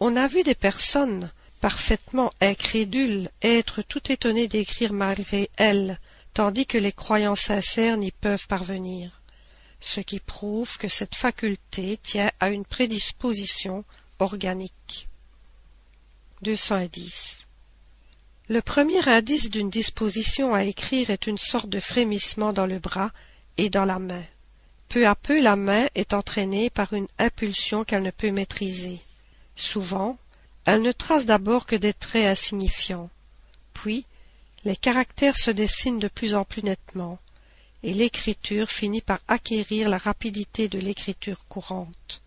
On 0.00 0.16
a 0.16 0.26
vu 0.26 0.42
des 0.42 0.54
personnes 0.54 1.30
parfaitement 1.60 2.30
incrédules 2.40 3.30
être 3.42 3.82
tout 3.82 4.12
étonnées 4.12 4.48
d'écrire 4.48 4.92
malgré 4.92 5.48
elles, 5.56 5.98
tandis 6.34 6.66
que 6.66 6.78
les 6.78 6.92
croyants 6.92 7.36
sincères 7.36 7.96
n'y 7.96 8.10
peuvent 8.10 8.46
parvenir, 8.48 9.22
ce 9.80 10.00
qui 10.00 10.20
prouve 10.20 10.76
que 10.78 10.88
cette 10.88 11.14
faculté 11.14 11.98
tient 12.02 12.30
à 12.40 12.50
une 12.50 12.64
prédisposition 12.64 13.84
organique. 14.18 15.08
210. 16.42 17.46
Le 18.48 18.60
premier 18.60 19.08
indice 19.08 19.48
d'une 19.48 19.70
disposition 19.70 20.54
à 20.54 20.64
écrire 20.64 21.08
est 21.08 21.26
une 21.26 21.38
sorte 21.38 21.70
de 21.70 21.80
frémissement 21.80 22.52
dans 22.52 22.66
le 22.66 22.78
bras 22.78 23.10
et 23.56 23.70
dans 23.70 23.86
la 23.86 23.98
main. 23.98 24.24
Peu 24.90 25.06
à 25.06 25.14
peu 25.14 25.40
la 25.40 25.56
main 25.56 25.86
est 25.94 26.12
entraînée 26.12 26.68
par 26.68 26.92
une 26.92 27.08
impulsion 27.18 27.84
qu'elle 27.84 28.02
ne 28.02 28.10
peut 28.10 28.32
maîtriser. 28.32 29.00
Souvent, 29.56 30.18
elle 30.64 30.82
ne 30.82 30.92
trace 30.92 31.26
d'abord 31.26 31.66
que 31.66 31.76
des 31.76 31.92
traits 31.92 32.26
insignifiants. 32.26 33.10
Puis, 33.72 34.06
les 34.64 34.76
caractères 34.76 35.36
se 35.36 35.50
dessinent 35.50 35.98
de 35.98 36.08
plus 36.08 36.34
en 36.34 36.44
plus 36.44 36.62
nettement, 36.62 37.18
et 37.82 37.92
l'écriture 37.92 38.70
finit 38.70 39.02
par 39.02 39.20
acquérir 39.28 39.88
la 39.88 39.98
rapidité 39.98 40.68
de 40.68 40.78
l'écriture 40.78 41.44
courante. 41.48 42.22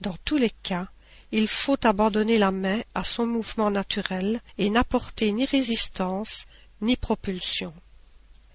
Dans 0.00 0.16
tous 0.24 0.36
les 0.36 0.50
cas, 0.50 0.88
il 1.32 1.48
faut 1.48 1.78
abandonner 1.86 2.38
la 2.38 2.50
main 2.50 2.80
à 2.94 3.04
son 3.04 3.26
mouvement 3.26 3.70
naturel 3.70 4.40
et 4.58 4.68
n'apporter 4.68 5.32
ni 5.32 5.44
résistance 5.44 6.46
ni 6.80 6.96
propulsion. 6.96 7.72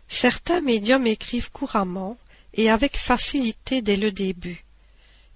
Certains 0.07 0.61
médiums 0.61 1.07
écrivent 1.07 1.51
couramment 1.51 2.17
et 2.53 2.69
avec 2.69 2.97
facilité 2.97 3.81
dès 3.81 3.95
le 3.95 4.11
début, 4.11 4.63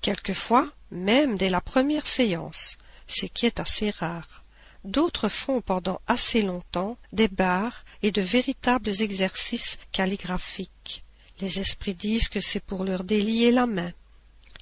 quelquefois 0.02 0.72
même 0.91 1.38
dès 1.38 1.50
la 1.50 1.62
première 1.62 2.08
séance, 2.08 2.77
ce 3.08 3.25
qui 3.25 3.46
est 3.46 3.60
assez 3.60 3.89
rare. 3.89 4.43
D'autres 4.84 5.27
font 5.27 5.62
pendant 5.62 6.00
assez 6.08 6.41
longtemps 6.41 6.98
des 7.12 7.27
barres 7.27 7.84
et 8.01 8.12
de 8.12 8.22
véritables 8.22 9.01
exercices 9.01 9.77
calligraphiques. 9.91 11.03
Les 11.41 11.60
esprits 11.60 11.96
disent 11.96 12.29
que 12.29 12.39
c'est 12.39 12.63
pour 12.63 12.84
leur 12.84 13.03
délier 13.03 13.51
la 13.51 13.65
main. 13.65 13.91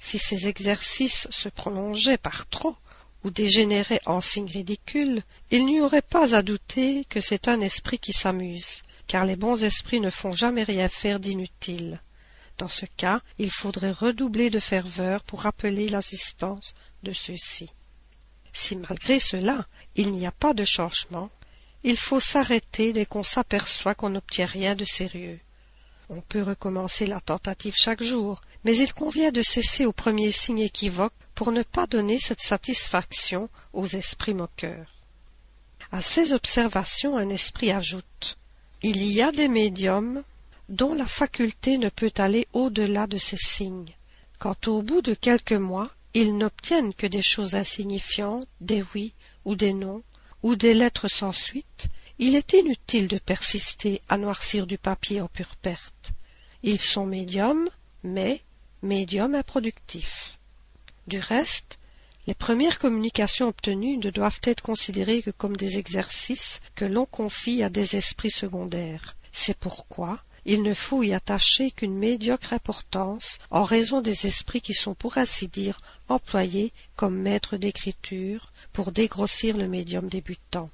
Si 0.00 0.18
ces 0.18 0.48
exercices 0.48 1.28
se 1.30 1.48
prolongeaient 1.48 2.18
par 2.18 2.48
trop 2.48 2.76
ou 3.24 3.30
dégénéraient 3.30 4.00
en 4.06 4.20
signes 4.20 4.50
ridicules, 4.50 5.22
il 5.50 5.66
n'y 5.66 5.80
aurait 5.80 6.02
pas 6.02 6.34
à 6.34 6.42
douter 6.42 7.04
que 7.08 7.20
c'est 7.20 7.48
un 7.48 7.60
esprit 7.60 7.98
qui 7.98 8.12
s'amuse, 8.12 8.82
car 9.06 9.24
les 9.24 9.36
bons 9.36 9.64
esprits 9.64 10.00
ne 10.00 10.10
font 10.10 10.32
jamais 10.32 10.62
rien 10.62 10.88
faire 10.88 11.18
d'inutile. 11.18 12.00
Dans 12.58 12.68
ce 12.68 12.86
cas, 12.86 13.20
il 13.38 13.50
faudrait 13.50 13.92
redoubler 13.92 14.50
de 14.50 14.58
ferveur 14.58 15.22
pour 15.22 15.42
rappeler 15.42 15.88
l'assistance 15.88 16.74
de 17.04 17.12
ceux-ci. 17.12 17.70
Si 18.52 18.74
malgré 18.74 19.20
cela 19.20 19.66
il 19.94 20.10
n'y 20.10 20.26
a 20.26 20.32
pas 20.32 20.54
de 20.54 20.64
changement, 20.64 21.30
il 21.84 21.96
faut 21.96 22.18
s'arrêter 22.18 22.92
dès 22.92 23.06
qu'on 23.06 23.22
s'aperçoit 23.22 23.94
qu'on 23.94 24.10
n'obtient 24.10 24.46
rien 24.46 24.74
de 24.74 24.84
sérieux. 24.84 25.38
On 26.08 26.20
peut 26.20 26.42
recommencer 26.42 27.06
la 27.06 27.20
tentative 27.20 27.74
chaque 27.76 28.02
jour, 28.02 28.40
mais 28.64 28.76
il 28.76 28.92
convient 28.92 29.30
de 29.30 29.42
cesser 29.42 29.86
au 29.86 29.92
premier 29.92 30.32
signe 30.32 30.60
équivoque 30.60 31.12
pour 31.36 31.52
ne 31.52 31.62
pas 31.62 31.86
donner 31.86 32.18
cette 32.18 32.40
satisfaction 32.40 33.48
aux 33.72 33.86
esprits 33.86 34.34
moqueurs. 34.34 34.92
À 35.92 36.02
ces 36.02 36.32
observations, 36.32 37.16
un 37.16 37.28
esprit 37.28 37.70
ajoute 37.70 38.36
Il 38.82 39.02
y 39.04 39.22
a 39.22 39.30
des 39.30 39.48
médiums 39.48 40.24
dont 40.68 40.94
la 40.94 41.06
faculté 41.06 41.78
ne 41.78 41.88
peut 41.88 42.12
aller 42.18 42.46
au-delà 42.52 43.06
de 43.06 43.18
ces 43.18 43.36
signes. 43.36 43.94
Quand 44.38 44.68
au 44.68 44.82
bout 44.82 45.02
de 45.02 45.14
quelques 45.14 45.52
mois, 45.52 45.90
ils 46.14 46.36
n'obtiennent 46.36 46.94
que 46.94 47.06
des 47.06 47.22
choses 47.22 47.54
insignifiantes, 47.54 48.46
des 48.60 48.84
oui 48.94 49.14
ou 49.44 49.56
des 49.56 49.72
non, 49.72 50.02
ou 50.42 50.56
des 50.56 50.74
lettres 50.74 51.08
sans 51.08 51.32
suite, 51.32 51.88
il 52.18 52.34
est 52.34 52.52
inutile 52.52 53.08
de 53.08 53.18
persister 53.18 54.00
à 54.08 54.18
noircir 54.18 54.66
du 54.66 54.78
papier 54.78 55.20
en 55.20 55.28
pure 55.28 55.56
perte. 55.56 56.12
Ils 56.62 56.80
sont 56.80 57.06
médiums, 57.06 57.68
mais 58.02 58.42
médiums 58.82 59.34
improductifs. 59.34 60.38
Du 61.06 61.18
reste, 61.20 61.78
les 62.26 62.34
premières 62.34 62.78
communications 62.78 63.48
obtenues 63.48 63.96
ne 63.96 64.10
doivent 64.10 64.40
être 64.42 64.62
considérées 64.62 65.22
que 65.22 65.30
comme 65.30 65.56
des 65.56 65.78
exercices 65.78 66.60
que 66.74 66.84
l'on 66.84 67.06
confie 67.06 67.62
à 67.62 67.70
des 67.70 67.96
esprits 67.96 68.30
secondaires. 68.30 69.16
C'est 69.32 69.56
pourquoi 69.56 70.22
il 70.50 70.62
ne 70.62 70.72
faut 70.72 71.02
y 71.02 71.12
attacher 71.12 71.70
qu'une 71.70 71.98
médiocre 71.98 72.54
importance 72.54 73.38
en 73.50 73.64
raison 73.64 74.00
des 74.00 74.26
esprits 74.26 74.62
qui 74.62 74.72
sont 74.72 74.94
pour 74.94 75.18
ainsi 75.18 75.46
dire 75.46 75.78
employés 76.08 76.72
comme 76.96 77.18
maîtres 77.18 77.58
d'écriture 77.58 78.50
pour 78.72 78.90
dégrossir 78.90 79.58
le 79.58 79.68
médium 79.68 80.08
débutant. 80.08 80.70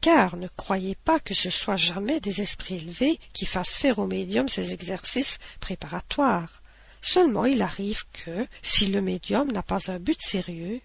Car 0.00 0.36
ne 0.36 0.46
croyez 0.46 0.94
pas 0.94 1.18
que 1.18 1.34
ce 1.34 1.50
soit 1.50 1.74
jamais 1.74 2.20
des 2.20 2.40
esprits 2.40 2.76
élevés 2.76 3.18
qui 3.32 3.46
fassent 3.46 3.76
faire 3.76 3.98
au 3.98 4.06
médium 4.06 4.48
ces 4.48 4.72
exercices 4.72 5.38
préparatoires. 5.58 6.62
Seulement 7.00 7.46
il 7.46 7.62
arrive 7.62 8.04
que, 8.12 8.46
si 8.62 8.86
le 8.86 9.00
médium 9.00 9.50
n'a 9.50 9.64
pas 9.64 9.90
un 9.90 9.98
but 9.98 10.22
sérieux, 10.22 10.80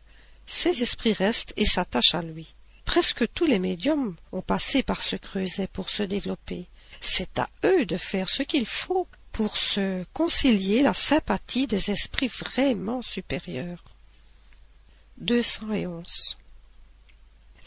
ces 0.47 0.81
esprits 0.81 1.13
restent 1.13 1.53
et 1.57 1.65
s'attachent 1.67 2.15
à 2.15 2.23
lui. 2.23 2.55
Presque 2.85 3.31
tous 3.35 3.45
les 3.45 3.59
médiums 3.59 4.15
ont 4.31 4.41
passé 4.41 4.81
par 4.81 4.99
ce 4.99 5.15
creuset 5.15 5.67
pour 5.67 5.91
se 5.91 6.01
développer, 6.01 6.67
c'est 6.99 7.39
à 7.39 7.49
eux 7.65 7.85
de 7.85 7.97
faire 7.97 8.29
ce 8.29 8.43
qu'il 8.43 8.65
faut 8.65 9.07
pour 9.31 9.57
se 9.57 10.03
concilier 10.13 10.81
la 10.81 10.93
sympathie 10.93 11.67
des 11.67 11.91
esprits 11.91 12.27
vraiment 12.27 13.01
supérieurs. 13.01 13.83
211. 15.17 16.37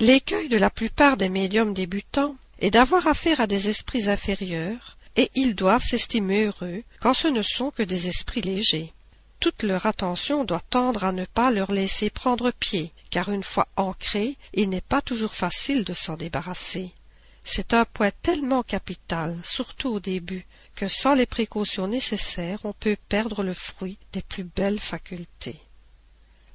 L'écueil 0.00 0.48
de 0.48 0.56
la 0.56 0.70
plupart 0.70 1.16
des 1.16 1.28
médiums 1.28 1.72
débutants 1.72 2.36
est 2.58 2.70
d'avoir 2.70 3.06
affaire 3.06 3.40
à 3.40 3.46
des 3.46 3.68
esprits 3.68 4.10
inférieurs, 4.10 4.96
et 5.16 5.30
ils 5.34 5.54
doivent 5.54 5.84
s'estimer 5.84 6.46
heureux 6.46 6.82
quand 7.00 7.14
ce 7.14 7.28
ne 7.28 7.42
sont 7.42 7.70
que 7.70 7.82
des 7.82 8.08
esprits 8.08 8.40
légers. 8.40 8.92
Toute 9.40 9.62
leur 9.62 9.86
attention 9.86 10.44
doit 10.44 10.60
tendre 10.60 11.04
à 11.04 11.12
ne 11.12 11.24
pas 11.24 11.50
leur 11.50 11.70
laisser 11.70 12.10
prendre 12.10 12.50
pied, 12.50 12.92
car 13.10 13.30
une 13.30 13.42
fois 13.42 13.68
ancrés, 13.76 14.36
il 14.52 14.68
n'est 14.68 14.80
pas 14.80 15.02
toujours 15.02 15.34
facile 15.34 15.84
de 15.84 15.94
s'en 15.94 16.16
débarrasser. 16.16 16.92
C'est 17.44 17.74
un 17.74 17.84
point 17.84 18.10
tellement 18.22 18.62
capital, 18.62 19.38
surtout 19.44 19.90
au 19.90 20.00
début, 20.00 20.46
que 20.74 20.88
sans 20.88 21.14
les 21.14 21.26
précautions 21.26 21.86
nécessaires 21.86 22.60
on 22.64 22.72
peut 22.72 22.96
perdre 23.08 23.42
le 23.42 23.52
fruit 23.52 23.98
des 24.12 24.22
plus 24.22 24.44
belles 24.44 24.80
facultés. 24.80 25.60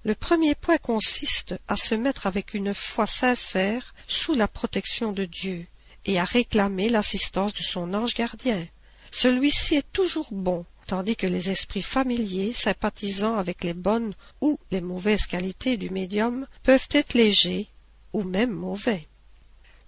Le 0.04 0.16
premier 0.16 0.56
point 0.56 0.78
consiste 0.78 1.56
à 1.68 1.76
se 1.76 1.94
mettre 1.94 2.26
avec 2.26 2.54
une 2.54 2.74
foi 2.74 3.06
sincère 3.06 3.94
sous 4.08 4.34
la 4.34 4.48
protection 4.48 5.12
de 5.12 5.26
Dieu 5.26 5.68
et 6.06 6.20
à 6.20 6.26
réclamer 6.26 6.90
l'assistance 6.90 7.54
de 7.54 7.62
son 7.62 7.94
ange 7.94 8.16
gardien. 8.16 8.68
Celui-ci 9.12 9.76
est 9.76 9.92
toujours 9.92 10.30
bon, 10.32 10.66
tandis 10.88 11.16
que 11.16 11.28
les 11.28 11.50
esprits 11.50 11.82
familiers 11.82 12.54
sympathisant 12.54 13.36
avec 13.36 13.64
les 13.64 13.74
bonnes 13.74 14.16
ou 14.42 14.58
les 14.72 14.82
mauvaises 14.82 15.28
qualités 15.28 15.78
du 15.78 15.90
médium 15.90 16.48
peuvent 16.64 16.88
être 16.92 17.14
légers 17.14 17.68
ou 18.14 18.24
même 18.24 18.52
mauvais. 18.52 19.08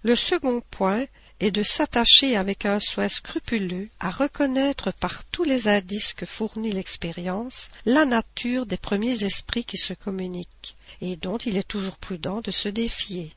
Le 0.04 0.16
second 0.16 0.60
point 0.70 1.06
est 1.38 1.52
de 1.52 1.62
s'attacher 1.62 2.36
avec 2.36 2.66
un 2.66 2.80
soin 2.80 3.08
scrupuleux 3.08 3.88
à 4.00 4.10
reconnaître 4.10 4.92
par 4.92 5.24
tous 5.24 5.44
les 5.44 5.68
indices 5.68 6.12
que 6.12 6.26
fournit 6.26 6.72
l'expérience 6.72 7.68
la 7.84 8.04
nature 8.04 8.66
des 8.66 8.76
premiers 8.76 9.22
esprits 9.22 9.64
qui 9.64 9.76
se 9.76 9.92
communiquent, 9.92 10.76
et 11.00 11.14
dont 11.14 11.38
il 11.38 11.56
est 11.56 11.68
toujours 11.68 11.98
prudent 11.98 12.40
de 12.40 12.50
se 12.50 12.68
défier. 12.68 13.32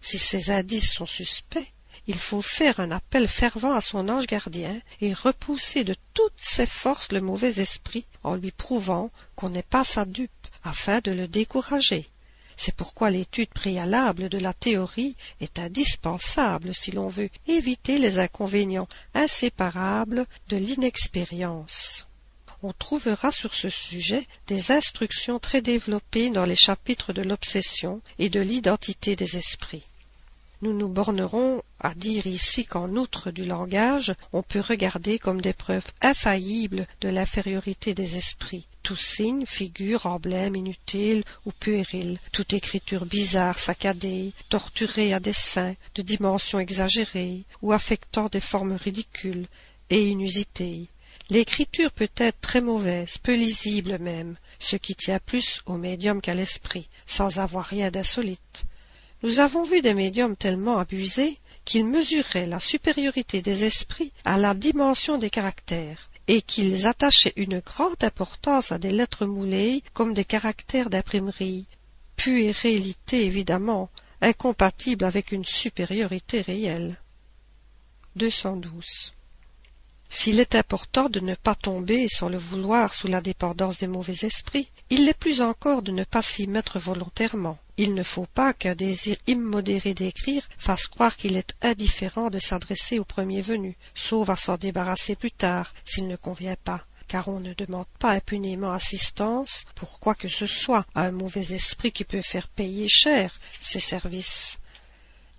Si 0.00 0.18
ces 0.18 0.52
indices 0.52 0.92
sont 0.92 1.06
suspects, 1.06 1.72
il 2.06 2.18
faut 2.18 2.42
faire 2.42 2.78
un 2.78 2.92
appel 2.92 3.26
fervent 3.26 3.74
à 3.74 3.80
son 3.80 4.08
ange 4.08 4.28
gardien 4.28 4.80
et 5.00 5.12
repousser 5.12 5.82
de 5.82 5.96
toutes 6.14 6.40
ses 6.40 6.66
forces 6.66 7.10
le 7.10 7.20
mauvais 7.20 7.60
esprit 7.60 8.04
en 8.22 8.36
lui 8.36 8.52
prouvant 8.52 9.10
qu'on 9.34 9.50
n'est 9.50 9.62
pas 9.62 9.82
sa 9.82 10.04
dupe, 10.04 10.30
afin 10.62 11.00
de 11.00 11.10
le 11.10 11.26
décourager. 11.26 12.08
C'est 12.56 12.74
pourquoi 12.74 13.10
l'étude 13.10 13.50
préalable 13.50 14.28
de 14.28 14.38
la 14.38 14.54
théorie 14.54 15.14
est 15.40 15.58
indispensable 15.58 16.74
si 16.74 16.90
l'on 16.90 17.08
veut 17.08 17.28
éviter 17.46 17.98
les 17.98 18.18
inconvénients 18.18 18.88
inséparables 19.14 20.26
de 20.48 20.56
l'inexpérience. 20.56 22.06
On 22.62 22.72
trouvera 22.72 23.30
sur 23.30 23.54
ce 23.54 23.68
sujet 23.68 24.26
des 24.46 24.72
instructions 24.72 25.38
très 25.38 25.60
développées 25.60 26.30
dans 26.30 26.46
les 26.46 26.56
chapitres 26.56 27.12
de 27.12 27.22
l'obsession 27.22 28.00
et 28.18 28.30
de 28.30 28.40
l'identité 28.40 29.14
des 29.14 29.36
esprits. 29.36 29.84
Nous 30.62 30.72
nous 30.72 30.88
bornerons 30.88 31.62
à 31.80 31.94
dire 31.94 32.26
ici 32.26 32.64
qu'en 32.64 32.96
outre 32.96 33.30
du 33.30 33.44
langage, 33.44 34.14
on 34.32 34.42
peut 34.42 34.60
regarder 34.60 35.18
comme 35.18 35.42
des 35.42 35.52
preuves 35.52 35.86
infaillibles 36.00 36.86
de 37.02 37.10
l'infériorité 37.10 37.94
des 37.94 38.16
esprits 38.16 38.66
tout 38.86 38.94
signe, 38.94 39.46
figure, 39.46 40.06
emblème 40.06 40.54
inutile 40.54 41.24
ou 41.44 41.50
puéril, 41.50 42.20
toute 42.30 42.52
écriture 42.52 43.04
bizarre, 43.04 43.58
saccadée, 43.58 44.32
torturée 44.48 45.12
à 45.12 45.18
dessein, 45.18 45.74
de 45.96 46.02
dimensions 46.02 46.60
exagérées, 46.60 47.42
ou 47.62 47.72
affectant 47.72 48.28
des 48.28 48.38
formes 48.38 48.76
ridicules 48.76 49.48
et 49.90 50.06
inusitées. 50.06 50.86
L'écriture 51.30 51.90
peut 51.90 52.12
être 52.16 52.40
très 52.40 52.60
mauvaise, 52.60 53.18
peu 53.18 53.34
lisible 53.34 53.98
même, 53.98 54.36
ce 54.60 54.76
qui 54.76 54.94
tient 54.94 55.18
plus 55.18 55.62
au 55.66 55.78
médium 55.78 56.20
qu'à 56.20 56.34
l'esprit, 56.34 56.88
sans 57.06 57.40
avoir 57.40 57.64
rien 57.64 57.90
d'insolite. 57.90 58.66
Nous 59.24 59.40
avons 59.40 59.64
vu 59.64 59.80
des 59.80 59.94
médiums 59.94 60.36
tellement 60.36 60.78
abusés 60.78 61.38
qu'ils 61.64 61.86
mesuraient 61.86 62.46
la 62.46 62.60
supériorité 62.60 63.42
des 63.42 63.64
esprits 63.64 64.12
à 64.24 64.38
la 64.38 64.54
dimension 64.54 65.18
des 65.18 65.30
caractères, 65.30 66.08
et 66.28 66.42
qu'ils 66.42 66.86
attachaient 66.86 67.32
une 67.36 67.60
grande 67.60 68.02
importance 68.02 68.72
à 68.72 68.78
des 68.78 68.90
lettres 68.90 69.26
moulées 69.26 69.82
comme 69.92 70.14
des 70.14 70.24
caractères 70.24 70.90
d'imprimerie. 70.90 71.66
Puérilité 72.16 73.26
évidemment, 73.26 73.90
incompatible 74.20 75.04
avec 75.04 75.32
une 75.32 75.44
supériorité 75.44 76.40
réelle. 76.40 76.98
212. 78.16 79.12
S'il 80.08 80.40
est 80.40 80.54
important 80.54 81.08
de 81.08 81.20
ne 81.20 81.34
pas 81.34 81.54
tomber 81.54 82.08
sans 82.08 82.28
le 82.28 82.38
vouloir 82.38 82.94
sous 82.94 83.08
la 83.08 83.20
dépendance 83.20 83.78
des 83.78 83.86
mauvais 83.86 84.24
esprits, 84.24 84.70
il 84.88 85.04
l'est 85.04 85.14
plus 85.14 85.42
encore 85.42 85.82
de 85.82 85.92
ne 85.92 86.04
pas 86.04 86.22
s'y 86.22 86.46
mettre 86.46 86.78
volontairement. 86.78 87.58
Il 87.78 87.92
ne 87.92 88.02
faut 88.02 88.26
pas 88.26 88.54
qu'un 88.54 88.74
désir 88.74 89.18
immodéré 89.26 89.92
d'écrire 89.92 90.48
fasse 90.56 90.86
croire 90.86 91.14
qu'il 91.14 91.36
est 91.36 91.54
indifférent 91.60 92.30
de 92.30 92.38
s'adresser 92.38 92.98
au 92.98 93.04
premier 93.04 93.42
venu, 93.42 93.76
sauf 93.94 94.30
à 94.30 94.36
s'en 94.36 94.56
débarrasser 94.56 95.14
plus 95.14 95.30
tard, 95.30 95.70
s'il 95.84 96.08
ne 96.08 96.16
convient 96.16 96.56
pas. 96.64 96.86
Car 97.06 97.28
on 97.28 97.38
ne 97.38 97.52
demande 97.52 97.86
pas 97.98 98.12
impunément 98.12 98.72
assistance 98.72 99.64
pour 99.74 100.00
quoi 100.00 100.14
que 100.14 100.26
ce 100.26 100.46
soit. 100.46 100.86
À 100.94 101.02
un 101.02 101.12
mauvais 101.12 101.52
esprit 101.52 101.92
qui 101.92 102.04
peut 102.04 102.22
faire 102.22 102.48
payer 102.48 102.88
cher 102.88 103.30
ses 103.60 103.78
services. 103.78 104.58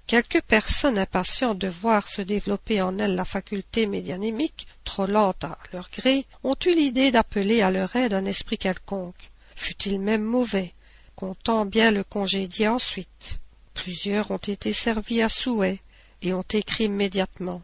Quelques 0.06 0.42
personnes 0.42 1.00
impatientes 1.00 1.58
de 1.58 1.68
voir 1.68 2.08
se 2.08 2.22
développer 2.22 2.82
en 2.82 2.98
elles 3.00 3.16
la 3.16 3.26
faculté 3.26 3.88
médianémique, 3.88 4.68
trop 4.86 5.08
lente 5.08 5.44
à 5.44 5.58
leur 5.74 5.90
gré, 5.90 6.26
ont 6.44 6.56
eu 6.66 6.74
l'idée 6.74 7.12
d'appeler 7.12 7.62
à 7.62 7.72
leur 7.72 7.94
aide 7.96 8.14
un 8.14 8.24
esprit 8.24 8.58
quelconque, 8.58 9.32
fût-il 9.56 10.00
même 10.00 10.24
mauvais, 10.24 10.74
comptant 11.18 11.66
bien 11.66 11.90
le 11.90 12.04
congédier 12.04 12.68
ensuite. 12.68 13.40
Plusieurs 13.74 14.30
ont 14.30 14.38
été 14.38 14.72
servis 14.72 15.24
à 15.24 15.30
souhait 15.30 15.80
et 16.22 16.32
ont 16.36 16.46
écrit 16.54 16.84
immédiatement. 16.84 17.64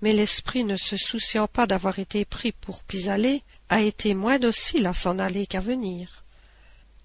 Mais 0.00 0.14
l'esprit, 0.14 0.64
ne 0.64 0.78
se 0.78 0.96
souciant 0.96 1.46
pas 1.48 1.66
d'avoir 1.66 1.98
été 1.98 2.24
pris 2.24 2.52
pour 2.52 2.82
pis-aller, 2.84 3.42
a 3.68 3.82
été 3.82 4.14
moins 4.14 4.38
docile 4.38 4.86
à 4.86 4.94
s'en 4.94 5.18
aller 5.18 5.46
qu'à 5.46 5.60
venir. 5.60 6.24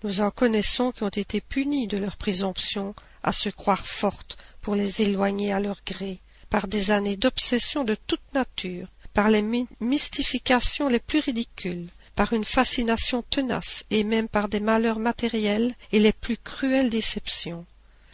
Nous 0.04 0.22
en 0.22 0.32
connaissons 0.32 0.94
qui 0.94 1.04
ont 1.04 1.10
été 1.10 1.42
punis 1.42 1.88
de 1.88 1.98
leur 1.98 2.16
présomption 2.16 2.96
à 3.22 3.34
se 3.34 3.50
croire 3.50 3.86
fortes 3.86 4.38
pour 4.62 4.76
les 4.76 5.02
éloigner 5.02 5.52
à 5.52 5.60
leur 5.60 5.82
gré, 5.86 6.22
par 6.50 6.68
des 6.68 6.92
années 6.92 7.18
d'obsession 7.18 7.84
de 7.84 7.96
toute 8.08 8.34
nature, 8.34 8.88
par 9.14 9.30
les 9.30 9.44
mystifications 9.82 10.88
les 10.88 11.00
plus 11.00 11.20
ridicules, 11.20 11.90
par 12.16 12.34
une 12.34 12.46
fascination 12.46 13.24
tenace 13.24 13.84
et 13.90 14.04
même 14.04 14.28
par 14.28 14.48
des 14.48 14.60
malheurs 14.60 15.00
matériels 15.00 15.74
et 15.92 16.00
les 16.00 16.14
plus 16.14 16.38
cruelles 16.38 16.90
déceptions. 16.90 17.66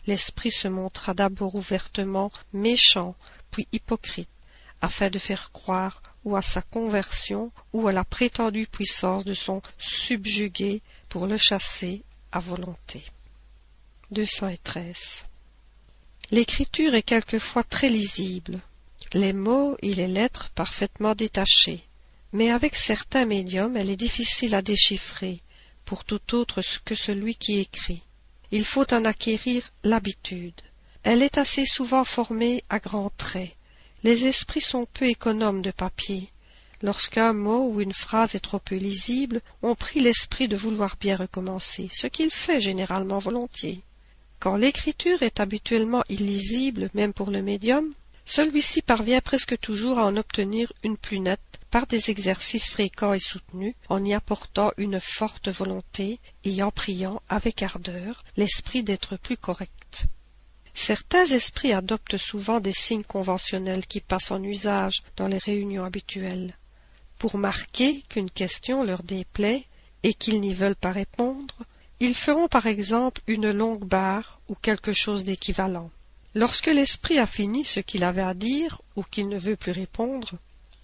L'esprit 0.07 0.51
se 0.51 0.67
montra 0.67 1.13
d'abord 1.13 1.55
ouvertement 1.55 2.31
méchant, 2.53 3.15
puis 3.51 3.67
hypocrite, 3.71 4.29
afin 4.81 5.09
de 5.09 5.19
faire 5.19 5.51
croire 5.51 6.01
ou 6.23 6.35
à 6.35 6.41
sa 6.41 6.62
conversion 6.62 7.51
ou 7.73 7.88
à 7.88 7.91
la 7.91 8.03
prétendue 8.03 8.67
puissance 8.67 9.25
de 9.25 9.33
son 9.33 9.62
subjugué 9.77 10.81
pour 11.09 11.27
le 11.27 11.38
chasser 11.38 12.03
à 12.31 12.39
volonté. 12.39 13.03
L'écriture 16.31 16.95
est 16.95 17.03
quelquefois 17.03 17.63
très 17.63 17.89
lisible, 17.89 18.59
les 19.13 19.33
mots 19.33 19.75
et 19.81 19.93
les 19.93 20.07
lettres 20.07 20.49
parfaitement 20.51 21.15
détachés, 21.15 21.83
mais 22.33 22.51
avec 22.51 22.75
certains 22.75 23.25
médiums 23.25 23.77
elle 23.77 23.89
est 23.89 23.95
difficile 23.95 24.55
à 24.55 24.61
déchiffrer 24.61 25.41
pour 25.85 26.03
tout 26.03 26.35
autre 26.35 26.61
que 26.85 26.93
celui 26.93 27.33
qui 27.35 27.59
écrit. 27.59 28.03
Il 28.51 28.63
faut 28.63 28.93
en 28.93 29.05
acquérir 29.05 29.63
l'habitude. 29.83 30.61
Elle 31.03 31.23
est 31.23 31.37
assez 31.37 31.65
souvent 31.65 32.03
formée 32.03 32.63
à 32.69 32.77
grands 32.77 33.11
traits. 33.17 33.55
Les 34.03 34.25
esprits 34.25 34.61
sont 34.61 34.85
peu 34.85 35.05
économes 35.05 35.61
de 35.61 35.71
papier. 35.71 36.29
Lorsqu'un 36.81 37.33
mot 37.33 37.69
ou 37.69 37.81
une 37.81 37.93
phrase 37.93 38.35
est 38.35 38.39
trop 38.39 38.59
peu 38.59 38.75
lisible, 38.75 39.41
on 39.61 39.75
prie 39.75 39.99
l'esprit 39.99 40.47
de 40.47 40.55
vouloir 40.55 40.95
bien 40.99 41.15
recommencer, 41.15 41.89
ce 41.93 42.07
qu'il 42.07 42.29
fait 42.29 42.61
généralement 42.61 43.19
volontiers. 43.19 43.81
Quand 44.39 44.55
l'écriture 44.55 45.21
est 45.21 45.39
habituellement 45.39 46.03
illisible, 46.07 46.89
même 46.93 47.13
pour 47.13 47.31
le 47.31 47.41
médium, 47.41 47.93
celui-ci 48.29 48.83
parvient 48.83 49.21
presque 49.21 49.57
toujours 49.57 49.97
à 49.97 50.05
en 50.05 50.15
obtenir 50.15 50.71
une 50.83 50.97
plus 50.97 51.19
nette 51.19 51.59
par 51.71 51.87
des 51.87 52.11
exercices 52.11 52.69
fréquents 52.69 53.13
et 53.13 53.19
soutenus, 53.19 53.73
en 53.89 54.05
y 54.05 54.13
apportant 54.13 54.71
une 54.77 54.99
forte 54.99 55.49
volonté 55.49 56.19
et 56.43 56.61
en 56.61 56.69
priant 56.69 57.23
avec 57.27 57.63
ardeur 57.63 58.23
l'esprit 58.37 58.83
d'être 58.83 59.17
plus 59.17 59.35
correct. 59.35 60.05
Certains 60.75 61.25
esprits 61.25 61.73
adoptent 61.73 62.17
souvent 62.17 62.59
des 62.59 62.71
signes 62.71 63.03
conventionnels 63.03 63.87
qui 63.87 63.99
passent 63.99 64.29
en 64.29 64.43
usage 64.43 65.01
dans 65.15 65.27
les 65.27 65.39
réunions 65.39 65.83
habituelles. 65.83 66.55
Pour 67.17 67.39
marquer 67.39 68.03
qu'une 68.09 68.29
question 68.29 68.83
leur 68.83 69.01
déplaît 69.01 69.65
et 70.03 70.13
qu'ils 70.13 70.39
n'y 70.39 70.53
veulent 70.53 70.75
pas 70.75 70.91
répondre, 70.91 71.55
ils 71.99 72.15
feront 72.15 72.47
par 72.47 72.67
exemple 72.67 73.21
une 73.25 73.49
longue 73.49 73.85
barre 73.85 74.39
ou 74.49 74.53
quelque 74.53 74.93
chose 74.93 75.23
d'équivalent. 75.23 75.89
Lorsque 76.35 76.67
l'esprit 76.67 77.17
a 77.17 77.25
fini 77.25 77.65
ce 77.65 77.79
qu'il 77.79 78.03
avait 78.03 78.21
à 78.21 78.33
dire 78.33 78.81
ou 78.95 79.03
qu'il 79.03 79.29
ne 79.29 79.37
veut 79.37 79.55
plus 79.55 79.71
répondre, 79.71 80.33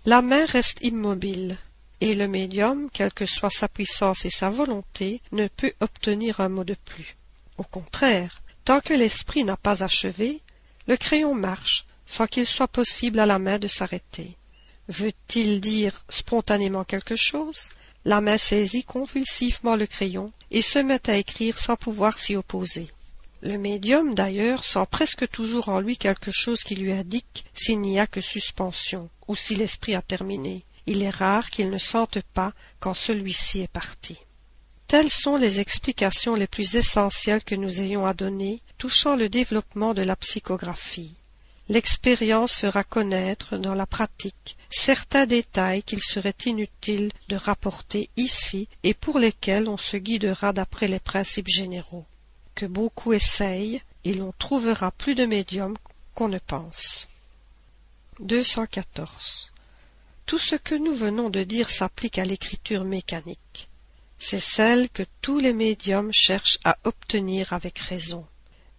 la 0.05 0.21
main 0.21 0.45
reste 0.45 0.79
immobile, 0.81 1.57
et 2.01 2.15
le 2.15 2.27
médium, 2.27 2.89
quelle 2.91 3.13
que 3.13 3.25
soit 3.25 3.49
sa 3.49 3.67
puissance 3.67 4.25
et 4.25 4.29
sa 4.29 4.49
volonté, 4.49 5.21
ne 5.31 5.47
peut 5.47 5.73
obtenir 5.79 6.39
un 6.39 6.49
mot 6.49 6.63
de 6.63 6.75
plus. 6.85 7.15
Au 7.57 7.63
contraire, 7.63 8.41
tant 8.63 8.79
que 8.79 8.93
l'esprit 8.93 9.43
n'a 9.43 9.57
pas 9.57 9.83
achevé, 9.83 10.41
le 10.87 10.97
crayon 10.97 11.33
marche 11.35 11.85
sans 12.05 12.27
qu'il 12.27 12.45
soit 12.45 12.67
possible 12.67 13.19
à 13.19 13.25
la 13.25 13.39
main 13.39 13.59
de 13.59 13.67
s'arrêter. 13.67 14.35
Veut-il 14.87 15.61
dire 15.61 16.03
spontanément 16.09 16.83
quelque 16.83 17.15
chose? 17.15 17.69
La 18.03 18.21
main 18.21 18.37
saisit 18.37 18.83
convulsivement 18.83 19.75
le 19.75 19.87
crayon 19.87 20.31
et 20.51 20.61
se 20.61 20.77
met 20.77 21.09
à 21.09 21.17
écrire 21.17 21.57
sans 21.57 21.75
pouvoir 21.75 22.19
s'y 22.19 22.35
opposer. 22.35 22.91
Le 23.41 23.57
médium, 23.57 24.15
d'ailleurs, 24.15 24.63
sent 24.63 24.85
presque 24.89 25.27
toujours 25.29 25.69
en 25.69 25.79
lui 25.79 25.97
quelque 25.97 26.31
chose 26.31 26.63
qui 26.63 26.75
lui 26.75 26.91
indique 26.91 27.45
s'il 27.53 27.81
n'y 27.81 27.99
a 27.99 28.07
que 28.07 28.21
suspension, 28.21 29.09
ou 29.27 29.35
si 29.35 29.55
l'esprit 29.55 29.95
a 29.95 30.01
terminé. 30.01 30.63
Il 30.85 31.03
est 31.03 31.09
rare 31.09 31.49
qu'il 31.49 31.69
ne 31.69 31.77
sente 31.77 32.21
pas 32.33 32.53
quand 32.79 32.93
celui-ci 32.93 33.61
est 33.61 33.67
parti. 33.67 34.17
Telles 34.87 35.11
sont 35.11 35.35
les 35.35 35.59
explications 35.59 36.35
les 36.35 36.47
plus 36.47 36.75
essentielles 36.75 37.43
que 37.43 37.55
nous 37.55 37.81
ayons 37.81 38.05
à 38.05 38.13
donner 38.13 38.61
touchant 38.77 39.15
le 39.15 39.29
développement 39.29 39.93
de 39.93 40.03
la 40.03 40.15
psychographie 40.15 41.15
l'expérience 41.67 42.55
fera 42.55 42.83
connaître 42.83 43.57
dans 43.57 43.73
la 43.73 43.87
pratique 43.87 44.57
certains 44.69 45.25
détails 45.25 45.83
qu'il 45.83 46.01
serait 46.01 46.35
inutile 46.45 47.11
de 47.27 47.35
rapporter 47.35 48.09
ici 48.17 48.67
et 48.83 48.93
pour 48.93 49.19
lesquels 49.19 49.67
on 49.67 49.77
se 49.77 49.97
guidera 49.97 50.53
d'après 50.53 50.87
les 50.87 50.99
principes 50.99 51.47
généraux. 51.47 52.05
Que 52.55 52.65
beaucoup 52.65 53.13
essayent, 53.13 53.81
et 54.05 54.13
l'on 54.13 54.33
trouvera 54.39 54.91
plus 54.91 55.13
de 55.13 55.25
médiums 55.25 55.75
qu'on 56.13 56.29
ne 56.29 56.39
pense. 56.39 57.07
214. 58.19 59.51
Tout 60.25 60.39
ce 60.39 60.55
que 60.55 60.75
nous 60.75 60.95
venons 60.95 61.29
de 61.29 61.43
dire 61.43 61.69
s'applique 61.69 62.17
à 62.17 62.23
l'écriture 62.23 62.85
mécanique. 62.85 63.67
C'est 64.17 64.39
celle 64.39 64.89
que 64.89 65.03
tous 65.21 65.39
les 65.39 65.53
médiums 65.53 66.13
cherchent 66.13 66.59
à 66.63 66.77
obtenir 66.85 67.51
avec 67.51 67.77
raison. 67.77 68.25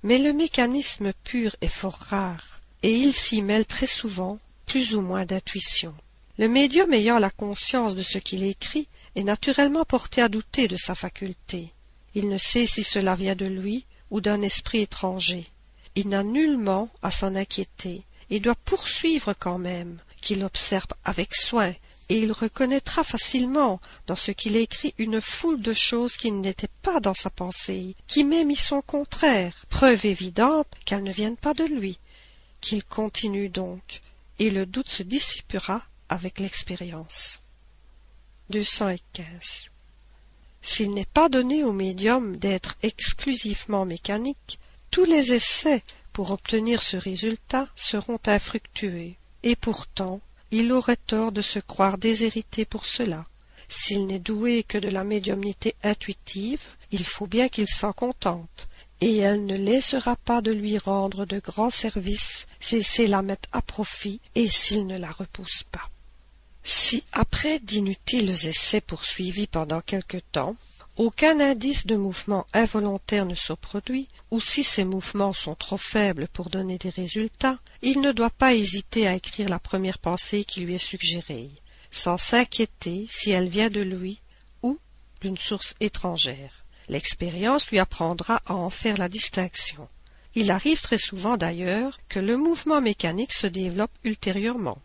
Mais 0.02 0.18
le 0.18 0.32
mécanisme 0.32 1.12
pur 1.24 1.54
est 1.60 1.68
fort 1.68 1.98
rare 1.98 2.62
et 2.82 2.92
il 2.92 3.12
s'y 3.12 3.42
mêle 3.42 3.66
très 3.66 3.86
souvent 3.86 4.38
plus 4.64 4.94
ou 4.94 5.02
moins 5.02 5.26
d'intuition. 5.26 5.94
Le 6.38 6.48
médium 6.48 6.92
ayant 6.92 7.18
la 7.18 7.30
conscience 7.30 7.94
de 7.94 8.02
ce 8.02 8.18
qu'il 8.18 8.44
écrit 8.44 8.88
est 9.14 9.24
naturellement 9.24 9.84
porté 9.84 10.22
à 10.22 10.28
douter 10.28 10.68
de 10.68 10.76
sa 10.76 10.94
faculté. 10.94 11.72
Il 12.16 12.30
ne 12.30 12.38
sait 12.38 12.64
si 12.64 12.82
cela 12.82 13.14
vient 13.14 13.34
de 13.36 13.44
lui 13.44 13.84
ou 14.10 14.22
d'un 14.22 14.40
esprit 14.40 14.80
étranger. 14.80 15.46
Il 15.96 16.08
n'a 16.08 16.22
nullement 16.22 16.88
à 17.02 17.10
s'en 17.10 17.34
inquiéter 17.34 18.04
et 18.30 18.40
doit 18.40 18.54
poursuivre 18.54 19.34
quand 19.38 19.58
même, 19.58 19.98
qu'il 20.22 20.42
observe 20.42 20.86
avec 21.04 21.34
soin, 21.34 21.74
et 22.08 22.18
il 22.18 22.32
reconnaîtra 22.32 23.04
facilement 23.04 23.82
dans 24.06 24.16
ce 24.16 24.30
qu'il 24.30 24.56
écrit 24.56 24.94
une 24.96 25.20
foule 25.20 25.60
de 25.60 25.74
choses 25.74 26.16
qui 26.16 26.32
n'étaient 26.32 26.72
pas 26.80 27.00
dans 27.00 27.12
sa 27.12 27.28
pensée, 27.28 27.94
qui 28.06 28.24
même 28.24 28.50
y 28.50 28.56
sont 28.56 28.80
contraires, 28.80 29.66
preuve 29.68 30.06
évidente 30.06 30.68
qu'elles 30.86 31.04
ne 31.04 31.12
viennent 31.12 31.36
pas 31.36 31.52
de 31.52 31.64
lui, 31.64 31.98
qu'il 32.62 32.82
continue 32.82 33.50
donc, 33.50 34.00
et 34.38 34.48
le 34.48 34.64
doute 34.64 34.88
se 34.88 35.02
dissipera 35.02 35.82
avec 36.08 36.40
l'expérience. 36.40 37.40
S'il 40.68 40.90
n'est 40.90 41.04
pas 41.04 41.28
donné 41.28 41.62
au 41.62 41.72
médium 41.72 42.36
d'être 42.38 42.74
exclusivement 42.82 43.84
mécanique, 43.84 44.58
tous 44.90 45.04
les 45.04 45.32
essais 45.32 45.80
pour 46.12 46.32
obtenir 46.32 46.82
ce 46.82 46.96
résultat 46.96 47.68
seront 47.76 48.18
infructueux, 48.26 49.12
et 49.44 49.54
pourtant 49.54 50.20
il 50.50 50.72
aurait 50.72 50.96
tort 50.96 51.30
de 51.30 51.40
se 51.40 51.60
croire 51.60 51.98
déshérité 51.98 52.64
pour 52.64 52.84
cela. 52.84 53.26
S'il 53.68 54.06
n'est 54.06 54.18
doué 54.18 54.64
que 54.64 54.76
de 54.76 54.88
la 54.88 55.04
médiumnité 55.04 55.76
intuitive, 55.84 56.74
il 56.90 57.04
faut 57.04 57.28
bien 57.28 57.48
qu'il 57.48 57.68
s'en 57.68 57.92
contente, 57.92 58.68
et 59.00 59.18
elle 59.18 59.46
ne 59.46 59.56
laissera 59.56 60.16
pas 60.16 60.40
de 60.40 60.50
lui 60.50 60.78
rendre 60.78 61.26
de 61.26 61.38
grands 61.38 61.70
services 61.70 62.48
s'il 62.58 62.82
sait 62.84 63.06
la 63.06 63.22
mettre 63.22 63.48
à 63.52 63.62
profit 63.62 64.20
et 64.34 64.48
s'il 64.48 64.88
ne 64.88 64.98
la 64.98 65.12
repousse 65.12 65.62
pas. 65.70 65.88
Si, 66.68 67.04
après 67.12 67.60
d'inutiles 67.60 68.28
essais 68.44 68.80
poursuivis 68.80 69.46
pendant 69.46 69.80
quelque 69.80 70.16
temps, 70.16 70.56
aucun 70.96 71.38
indice 71.38 71.86
de 71.86 71.94
mouvement 71.94 72.44
involontaire 72.52 73.24
ne 73.24 73.36
se 73.36 73.52
produit, 73.52 74.08
ou 74.32 74.40
si 74.40 74.64
ses 74.64 74.84
mouvements 74.84 75.32
sont 75.32 75.54
trop 75.54 75.76
faibles 75.76 76.26
pour 76.26 76.50
donner 76.50 76.76
des 76.76 76.88
résultats, 76.88 77.60
il 77.82 78.00
ne 78.00 78.10
doit 78.10 78.30
pas 78.30 78.52
hésiter 78.52 79.06
à 79.06 79.14
écrire 79.14 79.48
la 79.48 79.60
première 79.60 80.00
pensée 80.00 80.44
qui 80.44 80.58
lui 80.58 80.74
est 80.74 80.78
suggérée, 80.78 81.52
sans 81.92 82.18
s'inquiéter 82.18 83.06
si 83.08 83.30
elle 83.30 83.48
vient 83.48 83.70
de 83.70 83.82
lui 83.82 84.20
ou 84.64 84.76
d'une 85.20 85.38
source 85.38 85.76
étrangère. 85.78 86.64
L'expérience 86.88 87.68
lui 87.70 87.78
apprendra 87.78 88.42
à 88.44 88.54
en 88.54 88.70
faire 88.70 88.96
la 88.96 89.08
distinction. 89.08 89.88
Il 90.34 90.50
arrive 90.50 90.80
très 90.80 90.98
souvent 90.98 91.36
d'ailleurs 91.36 92.00
que 92.08 92.18
le 92.18 92.36
mouvement 92.36 92.80
mécanique 92.80 93.34
se 93.34 93.46
développe 93.46 93.92
ultérieurement. 94.02 94.78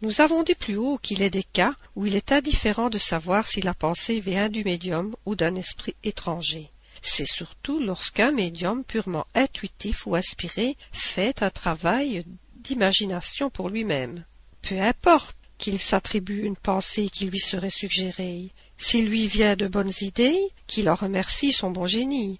Nous 0.00 0.20
avons 0.20 0.44
dit 0.44 0.54
plus 0.54 0.76
haut 0.76 0.96
qu'il 0.98 1.22
est 1.22 1.30
des 1.30 1.42
cas 1.42 1.74
où 1.96 2.06
il 2.06 2.14
est 2.14 2.30
indifférent 2.30 2.88
de 2.88 2.98
savoir 2.98 3.48
si 3.48 3.60
la 3.62 3.74
pensée 3.74 4.20
vient 4.20 4.48
du 4.48 4.62
médium 4.62 5.16
ou 5.26 5.34
d'un 5.34 5.56
esprit 5.56 5.96
étranger. 6.04 6.70
C'est 7.02 7.26
surtout 7.26 7.80
lorsqu'un 7.80 8.30
médium 8.30 8.84
purement 8.84 9.26
intuitif 9.34 10.06
ou 10.06 10.14
inspiré 10.14 10.76
fait 10.92 11.42
un 11.42 11.50
travail 11.50 12.24
d'imagination 12.54 13.50
pour 13.50 13.70
lui-même. 13.70 14.24
Peu 14.62 14.80
importe 14.80 15.36
qu'il 15.58 15.80
s'attribue 15.80 16.44
une 16.44 16.56
pensée 16.56 17.08
qui 17.08 17.24
lui 17.24 17.40
serait 17.40 17.68
suggérée, 17.68 18.52
s'il 18.76 19.06
lui 19.06 19.26
vient 19.26 19.56
de 19.56 19.66
bonnes 19.66 19.92
idées, 20.00 20.38
qu'il 20.68 20.88
en 20.88 20.94
remercie 20.94 21.52
son 21.52 21.72
bon 21.72 21.88
génie, 21.88 22.38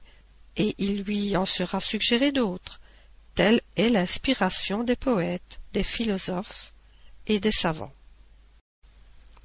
et 0.57 0.77
il 0.79 1.03
lui 1.03 1.37
en 1.37 1.44
sera 1.44 1.81
suggéré 1.81 2.31
d'autres. 2.31 2.81
Telle 3.35 3.61
est 3.77 3.88
l'inspiration 3.88 4.85
des 4.85 4.97
poètes, 4.97 5.59
des 5.73 5.83
philosophes 5.83 6.73
et 7.29 7.41
des 7.41 7.53
savants. 7.53 7.93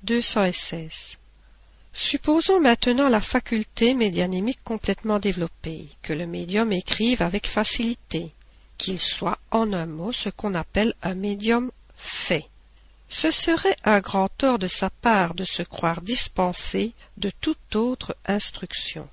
216. 0.04 1.18
Supposons 1.94 2.60
maintenant 2.60 3.08
la 3.08 3.22
faculté 3.22 3.94
médianémique 3.94 4.64
complètement 4.64 5.20
développée, 5.20 5.88
que 6.02 6.14
le 6.14 6.26
médium 6.26 6.72
écrive 6.72 7.22
avec 7.22 7.48
facilité, 7.48 8.34
qu'il 8.78 9.00
soit 9.00 9.38
en 9.52 9.72
un 9.74 9.86
mot 9.86 10.12
ce 10.12 10.30
qu'on 10.30 10.56
appelle 10.56 10.96
un 11.04 11.14
médium 11.14 11.72
fait. 11.96 12.50
Ce 13.10 13.30
serait 13.30 13.76
un 13.84 14.00
grand 14.00 14.28
tort 14.28 14.58
de 14.58 14.68
sa 14.68 14.90
part 14.90 15.36
de 15.36 15.44
se 15.44 15.62
croire 15.62 16.02
dispensé 16.02 16.94
de 17.18 17.30
toute 17.30 17.76
autre 17.76 18.18
instruction. 18.26 19.08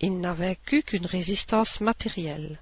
Il 0.00 0.20
n'a 0.20 0.32
vaincu 0.32 0.82
qu'une 0.82 1.06
résistance 1.06 1.80
matérielle. 1.80 2.60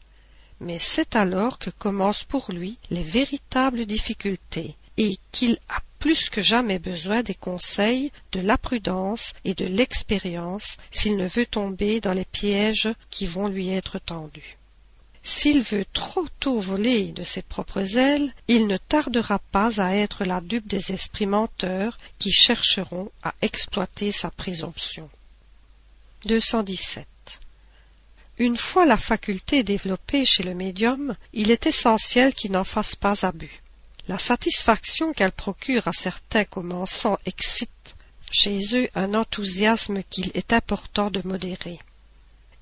Mais 0.61 0.79
c'est 0.79 1.15
alors 1.15 1.59
que 1.59 1.71
commencent 1.71 2.25
pour 2.25 2.51
lui 2.51 2.79
les 2.91 3.03
véritables 3.03 3.87
difficultés, 3.87 4.77
et 4.99 5.17
qu'il 5.33 5.59
a 5.71 5.81
plus 5.99 6.29
que 6.29 6.43
jamais 6.43 6.79
besoin 6.79 7.23
des 7.23 7.35
conseils, 7.35 8.13
de 8.33 8.41
la 8.41 8.59
prudence 8.59 9.33
et 9.45 9.55
de 9.55 9.65
l'expérience 9.65 10.77
s'il 10.91 11.17
ne 11.17 11.27
veut 11.27 11.47
tomber 11.47 12.01
dans 12.01 12.13
les 12.13 12.25
pièges 12.25 12.89
qui 13.09 13.27
vont 13.27 13.49
lui 13.49 13.71
être 13.71 13.99
tendus. 13.99 14.59
S'il 15.23 15.61
veut 15.61 15.85
trop 15.93 16.27
tôt 16.41 16.59
voler 16.61 17.13
de 17.13 17.23
ses 17.23 17.43
propres 17.43 17.99
ailes, 17.99 18.33
il 18.47 18.67
ne 18.67 18.77
tardera 18.77 19.39
pas 19.39 19.81
à 19.81 19.95
être 19.95 20.25
la 20.25 20.41
dupe 20.41 20.67
des 20.67 20.93
esprits 20.93 21.27
menteurs 21.27 21.99
qui 22.19 22.33
chercheront 22.33 23.11
à 23.23 23.35
exploiter 23.43 24.13
sa 24.13 24.31
présomption. 24.31 25.11
217. 26.25 27.07
Une 28.39 28.57
fois 28.57 28.87
la 28.87 28.97
faculté 28.97 29.63
développée 29.63 30.25
chez 30.25 30.45
le 30.45 30.55
médium, 30.55 31.17
il 31.33 31.51
est 31.51 31.67
essentiel 31.67 32.35
qu'il 32.35 32.53
n'en 32.53 32.65
fasse 32.65 32.97
pas 32.97 33.27
abus. 33.27 33.63
La 34.09 34.17
satisfaction 34.17 35.13
qu'elle 35.13 35.33
procure 35.33 35.87
à 35.87 35.93
certains 35.93 36.47
commençants 36.47 37.19
excite 37.27 37.95
chez 38.31 38.59
eux 38.75 38.89
un 38.95 39.13
enthousiasme 39.13 40.03
qu'il 40.09 40.31
est 40.33 40.55
important 40.55 41.11
de 41.11 41.21
modérer. 41.27 41.79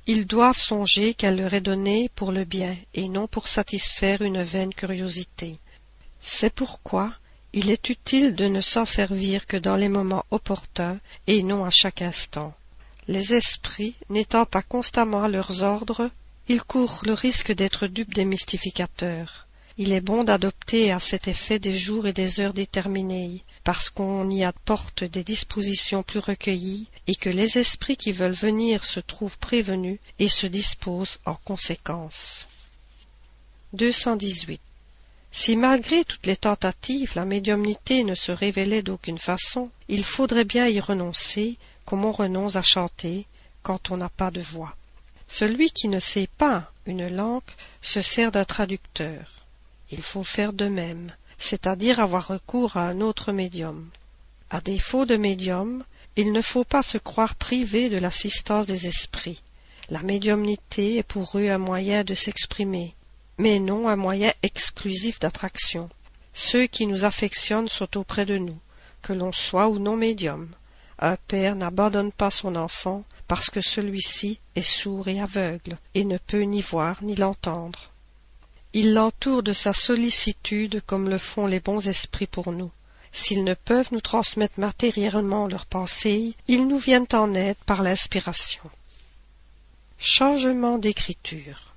Ils 0.09 0.27
doivent 0.27 0.59
songer 0.59 1.15
qu'elle 1.15 1.37
leur 1.37 1.55
est 1.55 1.61
donnée 1.61 2.11
pour 2.17 2.33
le 2.33 2.45
bien 2.45 2.77
et 2.95 3.09
non 3.09 3.29
pour 3.29 3.47
satisfaire 3.47 4.23
une 4.23 4.43
vaine 4.43 4.75
curiosité. 4.75 5.59
C'est 6.19 6.53
pourquoi 6.53 7.15
il 7.53 7.71
est 7.71 7.91
utile 7.91 8.35
de 8.35 8.47
ne 8.47 8.61
s'en 8.61 8.85
servir 8.85 9.47
que 9.47 9.57
dans 9.57 9.77
les 9.77 9.89
moments 9.89 10.27
opportuns 10.33 10.99
et 11.29 11.45
non 11.45 11.65
à 11.65 11.71
chaque 11.71 12.03
instant. 12.03 12.55
Les 13.07 13.35
esprits, 13.35 13.95
n'étant 14.09 14.47
pas 14.47 14.63
constamment 14.63 15.23
à 15.23 15.29
leurs 15.29 15.63
ordres, 15.63 16.11
ils 16.49 16.65
courent 16.65 17.03
le 17.05 17.13
risque 17.13 17.53
d'être 17.53 17.87
dupes 17.87 18.15
des 18.15 18.25
mystificateurs 18.25 19.46
il 19.79 19.93
est 19.93 20.01
bon 20.01 20.25
d'adopter 20.25 20.91
à 20.91 20.99
cet 20.99 21.29
effet 21.29 21.59
des 21.59 21.77
jours 21.77 22.07
et 22.07 22.15
des 22.15 22.41
heures 22.41 22.55
déterminés, 22.55 23.43
parce 23.63 23.91
qu'on 23.91 24.31
y 24.31 24.43
apporte 24.43 25.05
des 25.05 25.23
dispositions 25.23 26.03
plus 26.03 26.19
recueillies, 26.19 26.89
et 27.07 27.15
que 27.15 27.29
les 27.29 27.59
esprits 27.59 27.99
qui 27.99 28.13
veulent 28.13 28.33
venir 28.33 28.85
se 28.87 29.01
trouvent 29.01 29.39
prévenus 29.39 29.99
et 30.19 30.29
se 30.29 30.47
disposent 30.47 31.19
en 31.27 31.35
conséquence. 31.35 32.49
218. 33.75 34.63
Si 35.31 35.57
malgré 35.57 36.05
toutes 36.05 36.25
les 36.25 36.37
tentatives 36.37 37.13
la 37.15 37.27
médiumnité 37.27 38.03
ne 38.03 38.15
se 38.15 38.33
révélait 38.33 38.83
d'aucune 38.83 39.19
façon, 39.19 39.71
il 39.89 40.05
faudrait 40.05 40.45
bien 40.45 40.69
y 40.69 40.81
renoncer, 40.81 41.59
comme 41.85 42.07
on 42.07 42.13
renonce 42.13 42.57
à 42.57 42.63
chanter 42.63 43.27
quand 43.63 43.91
on 43.91 43.99
n'a 43.99 44.09
pas 44.09 44.31
de 44.31 44.41
voix. 44.41 44.75
Celui 45.27 45.71
qui 45.71 45.89
ne 45.89 46.01
sait 46.01 46.31
pas 46.39 46.73
une 46.87 47.15
langue 47.15 47.43
se 47.83 48.01
sert 48.01 48.33
d'un 48.33 48.45
traducteur 48.45 49.46
il 49.91 50.03
faut 50.03 50.25
faire 50.25 50.53
de 50.53 50.69
même, 50.69 51.13
c'est-à-dire 51.39 52.01
avoir 52.01 52.29
recours 52.29 52.77
à 52.77 52.89
un 52.89 53.01
autre 53.01 53.33
médium. 53.33 53.89
À 54.51 54.61
défaut 54.61 55.07
de 55.07 55.17
médium, 55.17 55.85
il 56.17 56.33
ne 56.33 56.41
faut 56.41 56.65
pas 56.65 56.83
se 56.83 56.99
croire 56.99 57.35
privé 57.35 57.89
de 57.89 57.99
l'assistance 57.99 58.67
des 58.67 58.87
esprits. 58.87 59.43
La 59.91 60.03
médiumnité 60.03 60.97
est 60.97 61.03
pour 61.03 61.39
eux 61.39 61.49
un 61.49 61.59
moyen 61.59 62.05
de 62.05 62.15
s'exprimer, 62.15 62.95
mais 63.39 63.59
non 63.59 63.89
un 63.89 63.97
moyen 63.97 64.33
exclusif 64.43 65.19
d'attraction. 65.21 65.91
Ceux 66.33 66.67
qui 66.67 66.87
nous 66.87 67.05
affectionnent 67.05 67.69
sont 67.69 67.97
auprès 67.97 68.27
de 68.27 68.39
nous, 68.39 68.59
que 69.03 69.13
l'on 69.13 69.33
soit 69.33 69.69
ou 69.69 69.79
non 69.79 69.97
médium. 69.97 70.49
Un 70.99 71.17
père 71.17 71.55
n'abandonne 71.55 72.13
pas 72.13 72.31
son 72.31 72.57
enfant 72.57 73.05
parce 73.29 73.51
que 73.51 73.61
celui-ci 73.61 74.41
est 74.55 74.63
sourd 74.63 75.09
et 75.09 75.21
aveugle, 75.21 75.79
et 75.95 76.05
ne 76.05 76.19
peut 76.19 76.43
ni 76.43 76.61
voir 76.61 77.03
ni 77.03 77.15
l'entendre. 77.15 77.91
Il 78.79 78.93
l'entoure 78.93 79.43
de 79.43 79.55
sa 79.55 79.73
sollicitude 79.73 80.83
comme 80.85 81.09
le 81.09 81.17
font 81.17 81.47
les 81.47 81.61
bons 81.61 81.89
esprits 81.89 82.27
pour 82.27 82.53
nous. 82.53 82.71
S'ils 83.11 83.43
ne 83.43 83.55
peuvent 83.55 83.89
nous 83.91 84.03
transmettre 84.03 84.61
matériellement 84.61 85.49
leurs 85.49 85.65
pensées, 85.65 86.35
ils 86.47 86.69
nous 86.69 86.77
viennent 86.77 87.07
en 87.15 87.33
aide 87.33 87.57
par 87.65 87.83
l'inspiration. 87.83 88.71
Changement 89.99 90.77
d'écriture 90.77 91.73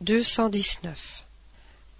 219. 0.00 1.24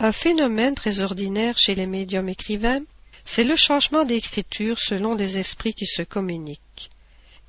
Un 0.00 0.10
phénomène 0.10 0.74
très 0.74 0.98
ordinaire 0.98 1.56
chez 1.56 1.76
les 1.76 1.86
médiums 1.86 2.28
écrivains, 2.28 2.82
c'est 3.24 3.44
le 3.44 3.54
changement 3.54 4.04
d'écriture 4.04 4.80
selon 4.80 5.14
des 5.14 5.38
esprits 5.38 5.74
qui 5.74 5.86
se 5.86 6.02
communiquent. 6.02 6.90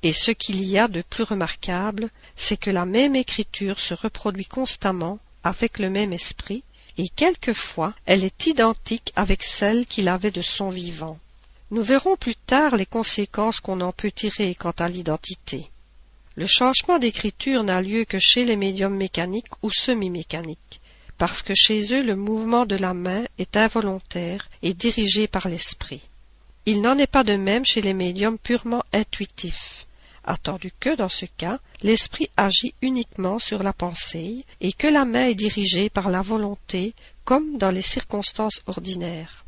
Et 0.04 0.12
ce 0.12 0.30
qu'il 0.30 0.62
y 0.62 0.78
a 0.78 0.86
de 0.86 1.02
plus 1.02 1.24
remarquable, 1.24 2.10
c'est 2.36 2.56
que 2.56 2.70
la 2.70 2.86
même 2.86 3.16
écriture 3.16 3.80
se 3.80 3.92
reproduit 3.92 4.46
constamment 4.46 5.18
avec 5.42 5.80
le 5.80 5.90
même 5.90 6.12
esprit, 6.12 6.62
et 7.02 7.08
quelquefois 7.08 7.94
elle 8.06 8.22
est 8.22 8.46
identique 8.46 9.12
avec 9.16 9.42
celle 9.42 9.86
qu'il 9.86 10.08
avait 10.08 10.30
de 10.30 10.40
son 10.40 10.70
vivant. 10.70 11.18
Nous 11.72 11.82
verrons 11.82 12.14
plus 12.14 12.36
tard 12.36 12.76
les 12.76 12.86
conséquences 12.86 13.58
qu'on 13.58 13.80
en 13.80 13.90
peut 13.90 14.12
tirer 14.12 14.54
quant 14.54 14.74
à 14.78 14.88
l'identité. 14.88 15.68
Le 16.36 16.46
changement 16.46 17.00
d'écriture 17.00 17.64
n'a 17.64 17.82
lieu 17.82 18.04
que 18.04 18.20
chez 18.20 18.44
les 18.44 18.54
médiums 18.54 18.94
mécaniques 18.94 19.52
ou 19.62 19.72
semi-mécaniques, 19.72 20.80
parce 21.18 21.42
que 21.42 21.54
chez 21.56 21.92
eux 21.92 22.04
le 22.04 22.14
mouvement 22.14 22.66
de 22.66 22.76
la 22.76 22.94
main 22.94 23.24
est 23.38 23.56
involontaire 23.56 24.48
et 24.62 24.72
dirigé 24.72 25.26
par 25.26 25.48
l'esprit. 25.48 26.02
Il 26.66 26.82
n'en 26.82 26.98
est 26.98 27.10
pas 27.10 27.24
de 27.24 27.34
même 27.34 27.64
chez 27.64 27.80
les 27.80 27.94
médiums 27.94 28.38
purement 28.38 28.84
intuitifs 28.92 29.86
attendu 30.24 30.70
que, 30.78 30.94
dans 30.96 31.08
ce 31.08 31.26
cas, 31.26 31.58
l'esprit 31.82 32.30
agit 32.36 32.74
uniquement 32.82 33.38
sur 33.38 33.62
la 33.62 33.72
pensée 33.72 34.44
et 34.60 34.72
que 34.72 34.86
la 34.86 35.04
main 35.04 35.24
est 35.24 35.34
dirigée 35.34 35.88
par 35.90 36.10
la 36.10 36.22
volonté 36.22 36.94
comme 37.24 37.58
dans 37.58 37.70
les 37.70 37.82
circonstances 37.82 38.62
ordinaires. 38.66 39.44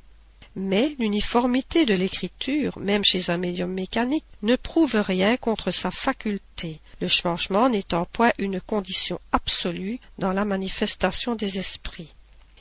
Mais 0.56 0.94
l'uniformité 1.00 1.84
de 1.84 1.94
l'écriture, 1.94 2.78
même 2.78 3.04
chez 3.04 3.30
un 3.30 3.38
médium 3.38 3.72
mécanique, 3.72 4.24
ne 4.42 4.54
prouve 4.54 4.94
rien 4.94 5.36
contre 5.36 5.72
sa 5.72 5.90
faculté, 5.90 6.80
le 7.00 7.08
changement 7.08 7.68
n'étant 7.68 8.04
point 8.04 8.30
une 8.38 8.60
condition 8.60 9.20
absolue 9.32 9.98
dans 10.18 10.30
la 10.30 10.44
manifestation 10.44 11.34
des 11.34 11.58
esprits. 11.58 12.14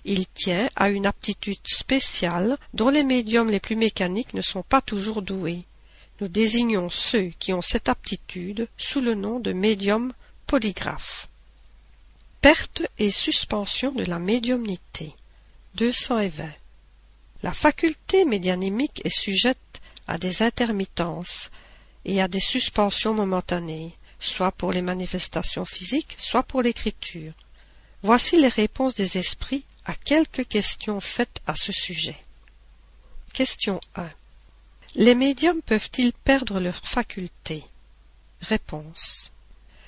Il 0.06 0.26
tient 0.28 0.69
à 0.76 0.89
une 0.89 1.06
aptitude 1.06 1.65
spéciale 1.65 2.58
dont 2.73 2.89
les 2.89 3.04
médiums 3.04 3.52
les 3.52 3.60
plus 3.60 3.76
mécaniques 3.76 4.34
ne 4.34 4.41
sont 4.41 4.63
pas 4.63 4.82
toujours 4.82 5.21
doués, 5.21 5.63
nous 6.21 6.28
désignons 6.28 6.89
ceux 6.89 7.32
qui 7.39 7.54
ont 7.54 7.62
cette 7.62 7.89
aptitude 7.89 8.67
sous 8.78 9.02
le 9.02 9.15
nom 9.15 9.39
de 9.39 9.54
médium 9.54 10.13
polygraphe. 10.47 11.28
Perte 12.41 12.84
et 12.99 13.12
suspension 13.12 13.91
de 13.91 14.04
la 14.04 14.19
médiumnité. 14.19 15.15
220. 15.76 16.49
La 17.41 17.52
faculté 17.52 18.26
médianémique 18.26 19.02
est 19.04 19.17
sujette 19.17 19.82
à 20.08 20.17
des 20.17 20.43
intermittences 20.43 21.49
et 22.06 22.21
à 22.21 22.28
des 22.28 22.39
suspensions 22.39 23.13
momentanées, 23.13 23.93
soit 24.19 24.52
pour 24.52 24.71
les 24.71 24.82
manifestations 24.82 25.65
physiques, 25.65 26.15
soit 26.17 26.43
pour 26.43 26.62
l'écriture. 26.62 27.34
Voici 28.02 28.39
les 28.39 28.49
réponses 28.49 28.95
des 28.95 29.17
esprits 29.17 29.65
à 29.86 29.95
quelques 29.95 30.47
questions 30.47 30.99
faites 30.99 31.41
à 31.47 31.56
ce 31.56 31.71
sujet. 31.71 32.17
Question 33.34 33.80
1. 33.95 34.10
Les 34.95 35.15
médiums 35.15 35.62
peuvent-ils 35.63 36.13
perdre 36.13 36.60
leurs 36.60 36.86
facultés 36.86 37.63
Réponse. 38.41 39.32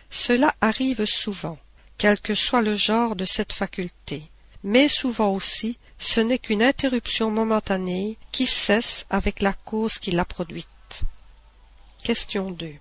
Cela 0.09 0.55
arrive 0.61 1.05
souvent, 1.05 1.59
quel 1.97 2.19
que 2.19 2.33
soit 2.33 2.63
le 2.63 2.75
genre 2.75 3.15
de 3.15 3.25
cette 3.25 3.53
faculté, 3.53 4.23
mais 4.63 4.87
souvent 4.87 5.31
aussi 5.31 5.77
ce 5.99 6.21
n'est 6.21 6.39
qu'une 6.39 6.63
interruption 6.63 7.29
momentanée 7.29 8.17
qui 8.31 8.47
cesse 8.47 9.05
avec 9.11 9.41
la 9.41 9.53
cause 9.53 9.99
qui 9.99 10.09
l'a 10.09 10.25
produite. 10.25 11.03
Question 12.03 12.49
2. 12.49 12.73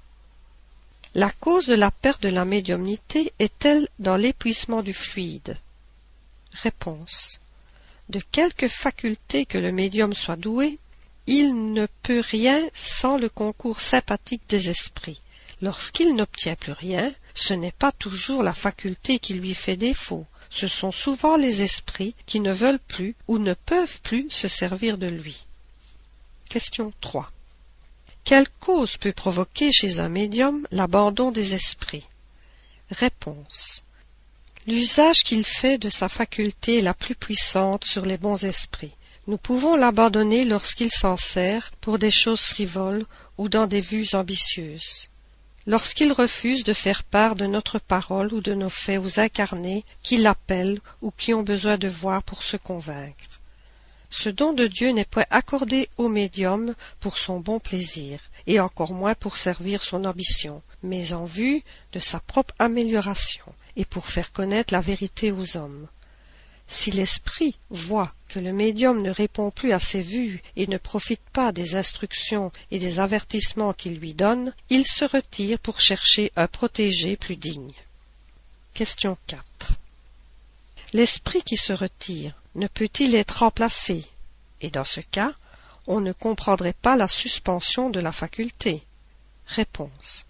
La 1.14 1.30
cause 1.30 1.66
de 1.66 1.74
la 1.74 1.90
perte 1.90 2.22
de 2.22 2.28
la 2.28 2.44
médiumnité 2.44 3.32
est-elle 3.38 3.86
dans 3.98 4.16
l'épuisement 4.16 4.82
du 4.82 4.94
fluide? 4.94 5.58
Réponse. 6.54 7.38
De 8.08 8.20
quelque 8.32 8.68
faculté 8.68 9.44
que 9.44 9.58
le 9.58 9.72
médium 9.72 10.14
soit 10.14 10.36
doué, 10.36 10.78
il 11.26 11.72
ne 11.72 11.86
peut 12.02 12.20
rien 12.20 12.60
sans 12.74 13.16
le 13.16 13.28
concours 13.28 13.80
sympathique 13.80 14.42
des 14.48 14.68
esprits. 14.68 15.20
Lorsqu'il 15.62 16.14
n'obtient 16.14 16.56
plus 16.56 16.72
rien, 16.72 17.12
ce 17.34 17.54
n'est 17.54 17.72
pas 17.72 17.92
toujours 17.92 18.42
la 18.42 18.52
faculté 18.52 19.18
qui 19.18 19.34
lui 19.34 19.54
fait 19.54 19.76
défaut, 19.76 20.26
ce 20.50 20.68
sont 20.68 20.92
souvent 20.92 21.36
les 21.36 21.62
esprits 21.62 22.14
qui 22.26 22.38
ne 22.38 22.52
veulent 22.52 22.78
plus 22.78 23.16
ou 23.26 23.38
ne 23.38 23.54
peuvent 23.54 24.00
plus 24.02 24.30
se 24.30 24.46
servir 24.46 24.98
de 24.98 25.08
lui. 25.08 25.46
Question 26.48 26.92
3. 27.00 27.30
Quelle 28.22 28.48
cause 28.60 28.96
peut 28.96 29.12
provoquer 29.12 29.72
chez 29.72 29.98
un 29.98 30.08
médium 30.08 30.66
l'abandon 30.70 31.30
des 31.30 31.54
esprits? 31.54 32.06
Réponse. 32.90 33.82
L'usage 34.66 35.24
qu'il 35.24 35.44
fait 35.44 35.76
de 35.76 35.88
sa 35.88 36.08
faculté 36.08 36.80
la 36.80 36.94
plus 36.94 37.14
puissante 37.14 37.84
sur 37.84 38.06
les 38.06 38.16
bons 38.16 38.44
esprits. 38.44 38.94
Nous 39.26 39.38
pouvons 39.38 39.74
l'abandonner 39.74 40.44
lorsqu'il 40.44 40.90
s'en 40.90 41.16
sert 41.16 41.72
pour 41.80 41.98
des 41.98 42.10
choses 42.10 42.42
frivoles 42.42 43.06
ou 43.38 43.48
dans 43.48 43.66
des 43.66 43.80
vues 43.80 44.08
ambitieuses. 44.12 45.08
Lorsqu'il 45.66 46.12
refuse 46.12 46.62
de 46.62 46.74
faire 46.74 47.04
part 47.04 47.34
de 47.34 47.46
notre 47.46 47.78
parole 47.78 48.34
ou 48.34 48.42
de 48.42 48.52
nos 48.52 48.68
faits 48.68 49.00
aux 49.02 49.18
incarnés 49.18 49.86
qui 50.02 50.18
l'appellent 50.18 50.78
ou 51.00 51.10
qui 51.10 51.32
ont 51.32 51.42
besoin 51.42 51.78
de 51.78 51.88
voir 51.88 52.22
pour 52.22 52.42
se 52.42 52.58
convaincre. 52.58 53.40
Ce 54.10 54.28
don 54.28 54.52
de 54.52 54.66
Dieu 54.66 54.90
n'est 54.90 55.06
point 55.06 55.24
accordé 55.30 55.88
au 55.96 56.10
médium 56.10 56.74
pour 57.00 57.16
son 57.16 57.40
bon 57.40 57.58
plaisir, 57.60 58.20
et 58.46 58.60
encore 58.60 58.92
moins 58.92 59.14
pour 59.14 59.38
servir 59.38 59.82
son 59.82 60.04
ambition, 60.04 60.62
mais 60.82 61.14
en 61.14 61.24
vue 61.24 61.62
de 61.92 61.98
sa 61.98 62.20
propre 62.20 62.54
amélioration, 62.58 63.44
et 63.74 63.86
pour 63.86 64.06
faire 64.06 64.32
connaître 64.32 64.74
la 64.74 64.80
vérité 64.80 65.32
aux 65.32 65.56
hommes. 65.56 65.88
Si 66.66 66.90
l'esprit 66.90 67.56
voit 67.70 68.12
que 68.34 68.40
le 68.40 68.52
médium 68.52 69.00
ne 69.00 69.12
répond 69.12 69.52
plus 69.52 69.70
à 69.70 69.78
ses 69.78 70.02
vues 70.02 70.42
et 70.56 70.66
ne 70.66 70.76
profite 70.76 71.22
pas 71.32 71.52
des 71.52 71.76
instructions 71.76 72.50
et 72.72 72.80
des 72.80 72.98
avertissements 72.98 73.72
qu'il 73.72 74.00
lui 74.00 74.12
donne, 74.12 74.52
il 74.70 74.84
se 74.88 75.04
retire 75.04 75.60
pour 75.60 75.78
chercher 75.78 76.32
un 76.34 76.48
protégé 76.48 77.16
plus 77.16 77.36
digne. 77.36 77.70
Question 78.72 79.16
4. 79.28 79.74
L'esprit 80.94 81.42
qui 81.42 81.56
se 81.56 81.72
retire 81.72 82.34
ne 82.56 82.66
peut-il 82.66 83.14
être 83.14 83.38
remplacé? 83.38 84.04
Et 84.60 84.70
dans 84.70 84.82
ce 84.82 85.00
cas, 85.00 85.32
on 85.86 86.00
ne 86.00 86.10
comprendrait 86.10 86.72
pas 86.82 86.96
la 86.96 87.06
suspension 87.06 87.88
de 87.88 88.00
la 88.00 88.10
faculté. 88.10 88.82
Réponse. 89.46 90.26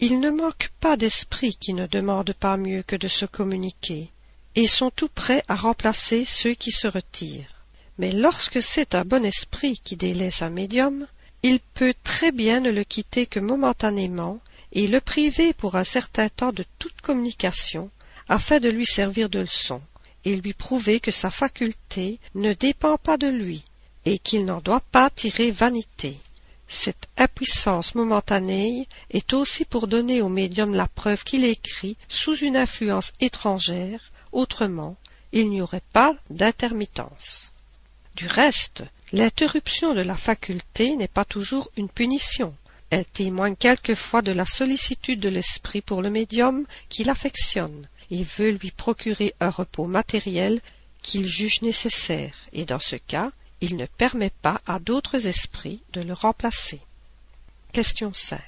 Il 0.00 0.18
ne 0.18 0.30
manque 0.30 0.72
pas 0.80 0.96
d'esprits 0.96 1.54
qui 1.54 1.72
ne 1.72 1.86
demandent 1.86 2.34
pas 2.34 2.56
mieux 2.56 2.82
que 2.82 2.96
de 2.96 3.06
se 3.06 3.26
communiquer, 3.26 4.10
et 4.56 4.66
sont 4.66 4.90
tout 4.90 5.08
prêts 5.08 5.42
à 5.48 5.56
remplacer 5.56 6.24
ceux 6.24 6.54
qui 6.54 6.70
se 6.70 6.86
retirent. 6.86 7.64
Mais 7.98 8.12
lorsque 8.12 8.62
c'est 8.62 8.94
un 8.94 9.04
bon 9.04 9.24
esprit 9.24 9.80
qui 9.82 9.96
délaisse 9.96 10.42
un 10.42 10.50
médium, 10.50 11.06
il 11.42 11.60
peut 11.60 11.94
très 12.02 12.32
bien 12.32 12.60
ne 12.60 12.70
le 12.70 12.84
quitter 12.84 13.26
que 13.26 13.40
momentanément 13.40 14.40
et 14.72 14.86
le 14.86 15.00
priver 15.00 15.52
pour 15.52 15.76
un 15.76 15.84
certain 15.84 16.28
temps 16.28 16.52
de 16.52 16.64
toute 16.78 17.00
communication 17.00 17.90
afin 18.28 18.60
de 18.60 18.68
lui 18.68 18.86
servir 18.86 19.28
de 19.28 19.40
leçon 19.40 19.80
et 20.24 20.36
lui 20.36 20.54
prouver 20.54 21.00
que 21.00 21.10
sa 21.10 21.30
faculté 21.30 22.18
ne 22.34 22.52
dépend 22.54 22.96
pas 22.96 23.16
de 23.16 23.28
lui 23.28 23.62
et 24.04 24.18
qu'il 24.18 24.44
n'en 24.44 24.60
doit 24.60 24.80
pas 24.80 25.10
tirer 25.10 25.50
vanité. 25.50 26.16
Cette 26.66 27.08
impuissance 27.18 27.94
momentanée 27.94 28.88
est 29.10 29.32
aussi 29.34 29.64
pour 29.64 29.86
donner 29.86 30.22
au 30.22 30.28
médium 30.28 30.74
la 30.74 30.88
preuve 30.88 31.22
qu'il 31.24 31.44
écrit 31.44 31.96
sous 32.08 32.36
une 32.36 32.56
influence 32.56 33.12
étrangère, 33.20 34.00
autrement 34.34 34.96
il 35.32 35.50
n'y 35.50 35.60
aurait 35.60 35.82
pas 35.92 36.14
d'intermittence. 36.30 37.52
Du 38.14 38.28
reste, 38.28 38.84
l'interruption 39.12 39.92
de 39.92 40.00
la 40.00 40.16
faculté 40.16 40.94
n'est 40.94 41.08
pas 41.08 41.24
toujours 41.24 41.70
une 41.76 41.88
punition. 41.88 42.54
Elle 42.90 43.04
témoigne 43.04 43.56
quelquefois 43.56 44.22
de 44.22 44.30
la 44.30 44.44
sollicitude 44.44 45.18
de 45.18 45.28
l'esprit 45.28 45.80
pour 45.80 46.02
le 46.02 46.10
médium 46.10 46.64
qui 46.88 47.02
l'affectionne, 47.02 47.88
et 48.12 48.22
veut 48.22 48.50
lui 48.50 48.70
procurer 48.70 49.34
un 49.40 49.50
repos 49.50 49.86
matériel 49.86 50.60
qu'il 51.02 51.26
juge 51.26 51.62
nécessaire, 51.62 52.34
et 52.52 52.64
dans 52.64 52.78
ce 52.78 52.94
cas, 52.94 53.32
il 53.60 53.76
ne 53.76 53.86
permet 53.86 54.30
pas 54.30 54.60
à 54.66 54.78
d'autres 54.78 55.26
esprits 55.26 55.82
de 55.92 56.02
le 56.02 56.12
remplacer. 56.12 56.80
Question 57.72 58.12
5. 58.14 58.40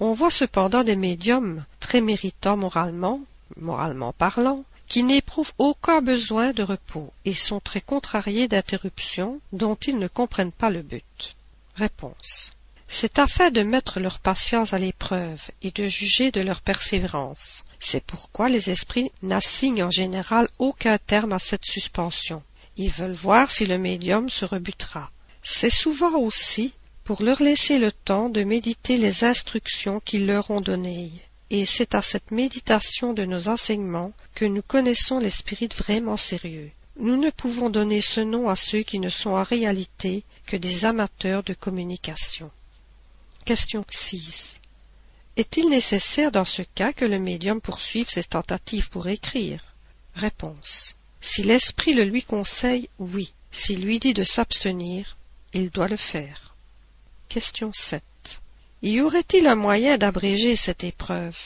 On 0.00 0.12
voit 0.14 0.30
cependant 0.30 0.82
des 0.82 0.96
médiums 0.96 1.64
très 1.78 2.00
méritants 2.00 2.56
moralement, 2.56 3.20
moralement 3.56 4.12
parlant, 4.12 4.64
qui 4.88 5.02
n'éprouvent 5.02 5.52
aucun 5.58 6.00
besoin 6.00 6.52
de 6.52 6.62
repos 6.62 7.12
et 7.24 7.34
sont 7.34 7.60
très 7.60 7.80
contrariés 7.80 8.48
d'interruptions 8.48 9.40
dont 9.52 9.76
ils 9.76 9.98
ne 9.98 10.08
comprennent 10.08 10.52
pas 10.52 10.70
le 10.70 10.82
but. 10.82 11.36
Réponse. 11.76 12.52
C'est 12.86 13.18
afin 13.18 13.50
de 13.50 13.62
mettre 13.62 13.98
leur 13.98 14.20
patience 14.20 14.72
à 14.72 14.78
l'épreuve 14.78 15.40
et 15.62 15.70
de 15.70 15.86
juger 15.86 16.30
de 16.30 16.40
leur 16.40 16.60
persévérance. 16.60 17.64
C'est 17.80 18.04
pourquoi 18.04 18.48
les 18.48 18.70
esprits 18.70 19.10
n'assignent 19.22 19.82
en 19.82 19.90
général 19.90 20.48
aucun 20.58 20.98
terme 20.98 21.32
à 21.32 21.38
cette 21.38 21.64
suspension. 21.64 22.42
Ils 22.76 22.90
veulent 22.90 23.12
voir 23.12 23.50
si 23.50 23.66
le 23.66 23.78
médium 23.78 24.28
se 24.28 24.44
rebutera. 24.44 25.10
C'est 25.42 25.70
souvent 25.70 26.18
aussi 26.18 26.72
pour 27.04 27.22
leur 27.22 27.42
laisser 27.42 27.78
le 27.78 27.92
temps 27.92 28.28
de 28.28 28.44
méditer 28.44 28.96
les 28.96 29.24
instructions 29.24 30.00
qu'ils 30.00 30.26
leur 30.26 30.50
ont 30.50 30.60
données. 30.60 31.12
Et 31.56 31.66
c'est 31.66 31.94
à 31.94 32.02
cette 32.02 32.32
méditation 32.32 33.12
de 33.12 33.24
nos 33.24 33.46
enseignements 33.46 34.12
que 34.34 34.44
nous 34.44 34.60
connaissons 34.60 35.20
les 35.20 35.30
spirites 35.30 35.76
vraiment 35.76 36.16
sérieux. 36.16 36.72
Nous 36.98 37.16
ne 37.16 37.30
pouvons 37.30 37.70
donner 37.70 38.00
ce 38.00 38.20
nom 38.20 38.48
à 38.48 38.56
ceux 38.56 38.82
qui 38.82 38.98
ne 38.98 39.08
sont 39.08 39.30
en 39.30 39.44
réalité 39.44 40.24
que 40.46 40.56
des 40.56 40.84
amateurs 40.84 41.44
de 41.44 41.54
communication. 41.54 42.50
Question 43.44 43.84
6. 43.88 44.54
Est-il 45.36 45.68
nécessaire 45.68 46.32
dans 46.32 46.44
ce 46.44 46.62
cas 46.62 46.92
que 46.92 47.04
le 47.04 47.20
médium 47.20 47.60
poursuive 47.60 48.10
ses 48.10 48.24
tentatives 48.24 48.90
pour 48.90 49.06
écrire? 49.06 49.62
Réponse. 50.16 50.96
Si 51.20 51.44
l'esprit 51.44 51.94
le 51.94 52.02
lui 52.02 52.24
conseille, 52.24 52.88
oui. 52.98 53.32
S'il 53.52 53.84
lui 53.84 54.00
dit 54.00 54.12
de 54.12 54.24
s'abstenir, 54.24 55.16
il 55.52 55.70
doit 55.70 55.86
le 55.86 55.94
faire. 55.94 56.56
Question 57.28 57.72
7. 57.72 58.02
Y 58.82 59.00
aurait-il 59.00 59.46
un 59.46 59.54
moyen 59.54 59.98
d'abréger 59.98 60.56
cette 60.56 60.84
épreuve? 60.84 61.36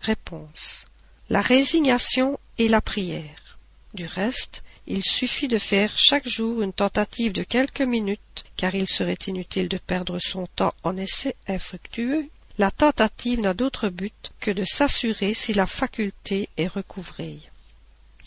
Réponse. 0.00 0.86
La 1.30 1.40
résignation 1.40 2.38
et 2.58 2.68
la 2.68 2.80
prière. 2.80 3.58
Du 3.94 4.06
reste, 4.06 4.62
il 4.86 5.04
suffit 5.04 5.48
de 5.48 5.58
faire 5.58 5.96
chaque 5.96 6.28
jour 6.28 6.62
une 6.62 6.72
tentative 6.72 7.32
de 7.32 7.42
quelques 7.42 7.80
minutes, 7.80 8.44
car 8.56 8.74
il 8.74 8.86
serait 8.86 9.18
inutile 9.26 9.68
de 9.68 9.78
perdre 9.78 10.18
son 10.20 10.46
temps 10.46 10.74
en 10.82 10.96
essais 10.96 11.36
infructueux. 11.48 12.28
La 12.58 12.70
tentative 12.70 13.40
n'a 13.40 13.54
d'autre 13.54 13.88
but 13.88 14.32
que 14.40 14.50
de 14.50 14.64
s'assurer 14.64 15.34
si 15.34 15.54
la 15.54 15.66
faculté 15.66 16.48
est 16.56 16.68
recouvrée. 16.68 17.38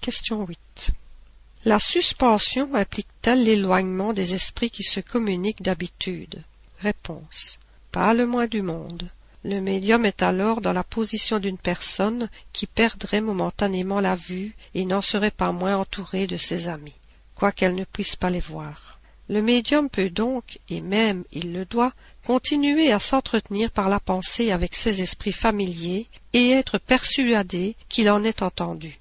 Question 0.01 0.45
8. 0.45 0.91
La 1.65 1.79
suspension 1.79 2.73
implique-t-elle 2.73 3.43
l'éloignement 3.43 4.13
des 4.13 4.33
esprits 4.33 4.69
qui 4.69 4.83
se 4.83 4.99
communiquent 4.99 5.61
d'habitude? 5.61 6.41
Réponse. 6.79 7.59
Le 7.99 8.27
moins 8.27 8.45
du 8.45 8.61
monde. 8.61 9.09
Le 9.43 9.59
médium 9.59 10.05
est 10.05 10.21
alors 10.21 10.61
dans 10.61 10.71
la 10.71 10.83
position 10.83 11.39
d'une 11.39 11.57
personne 11.57 12.29
qui 12.53 12.67
perdrait 12.67 13.21
momentanément 13.21 13.99
la 13.99 14.13
vue 14.13 14.55
et 14.75 14.85
n'en 14.85 15.01
serait 15.01 15.31
pas 15.31 15.51
moins 15.51 15.77
entourée 15.77 16.27
de 16.27 16.37
ses 16.37 16.67
amis, 16.67 16.93
quoiqu'elle 17.35 17.73
ne 17.73 17.85
puisse 17.85 18.15
pas 18.15 18.29
les 18.29 18.39
voir. 18.39 18.99
Le 19.29 19.41
médium 19.41 19.89
peut 19.89 20.11
donc, 20.11 20.59
et 20.69 20.79
même 20.79 21.23
il 21.31 21.53
le 21.53 21.65
doit, 21.65 21.91
continuer 22.23 22.91
à 22.91 22.99
s'entretenir 22.99 23.71
par 23.71 23.89
la 23.89 23.99
pensée 23.99 24.51
avec 24.51 24.75
ses 24.75 25.01
esprits 25.01 25.33
familiers 25.33 26.05
et 26.33 26.51
être 26.51 26.77
persuadé 26.77 27.75
qu'il 27.89 28.11
en 28.11 28.23
est 28.23 28.43
entendu. 28.43 28.99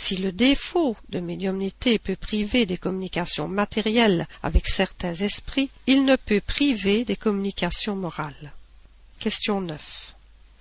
Si 0.00 0.16
le 0.16 0.32
défaut 0.32 0.96
de 1.10 1.18
médiumnité 1.18 1.98
peut 1.98 2.16
priver 2.16 2.66
des 2.66 2.78
communications 2.78 3.48
matérielles 3.48 4.28
avec 4.42 4.66
certains 4.68 5.12
esprits, 5.12 5.70
il 5.86 6.04
ne 6.04 6.16
peut 6.16 6.40
priver 6.40 7.04
des 7.04 7.16
communications 7.16 7.96
morales. 7.96 8.52
Question 9.18 9.60
9. 9.60 10.14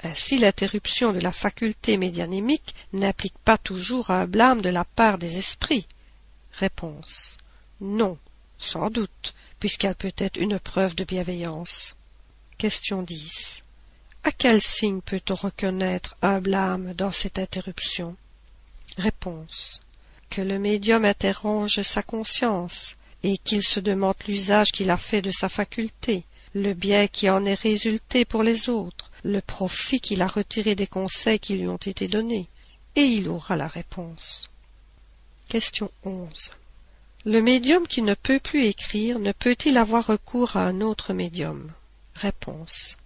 Ainsi 0.04 0.40
l'interruption 0.40 1.14
de 1.14 1.20
la 1.20 1.32
faculté 1.32 1.98
médianimique 1.98 2.74
n'implique 2.94 3.38
pas 3.46 3.60
toujours 3.60 4.10
un 4.10 4.26
blâme 4.26 4.62
de 4.62 4.70
la 4.70 4.84
part 4.84 5.18
des 5.18 5.38
esprits. 5.38 5.88
Réponse. 6.54 7.38
Non, 7.80 8.18
sans 8.58 8.90
doute, 8.90 9.36
puisqu'elle 9.60 9.96
peut 9.96 10.16
être 10.18 10.38
une 10.38 10.60
preuve 10.60 10.96
de 10.96 11.04
bienveillance. 11.04 11.96
Question 12.58 13.04
10. 13.04 13.62
À 14.24 14.32
quel 14.32 14.60
signe 14.60 15.00
peut-on 15.00 15.36
reconnaître 15.36 16.18
un 16.22 16.42
blâme 16.42 16.94
dans 16.96 17.12
cette 17.12 17.40
interruption? 17.40 18.18
Réponse. 18.98 19.82
Que 20.30 20.42
le 20.42 20.60
médium 20.60 21.06
interroge 21.06 21.82
sa 21.82 22.04
conscience 22.04 22.96
et 23.24 23.38
qu'il 23.38 23.62
se 23.62 23.80
demande 23.80 24.16
l'usage 24.28 24.72
qu'il 24.72 24.90
a 24.90 24.98
fait 24.98 25.22
de 25.22 25.32
sa 25.32 25.50
faculté, 25.50 26.24
le 26.54 26.74
bien 26.74 27.08
qui 27.08 27.30
en 27.30 27.46
est 27.46 27.54
résulté 27.54 28.26
pour 28.26 28.44
les 28.44 28.70
autres, 28.70 29.12
le 29.24 29.42
profit 29.42 30.00
qu'il 30.00 30.22
a 30.22 30.28
retiré 30.28 30.76
des 30.76 30.88
conseils 30.88 31.40
qui 31.40 31.56
lui 31.56 31.68
ont 31.68 31.78
été 31.78 32.08
donnés, 32.08 32.48
et 32.96 33.04
il 33.04 33.28
aura 33.30 33.56
la 33.56 33.68
réponse. 33.68 34.50
Question 35.48 35.92
11. 36.04 36.52
Le 37.26 37.42
médium 37.42 37.86
qui 37.88 38.02
ne 38.02 38.14
peut 38.14 38.40
plus 38.40 38.66
écrire 38.66 39.20
ne 39.20 39.32
peut-il 39.32 39.78
avoir 39.78 40.08
recours 40.08 40.56
à 40.58 40.66
un 40.66 40.82
autre 40.82 41.14
médium? 41.14 41.72
Réponse. 42.16 42.98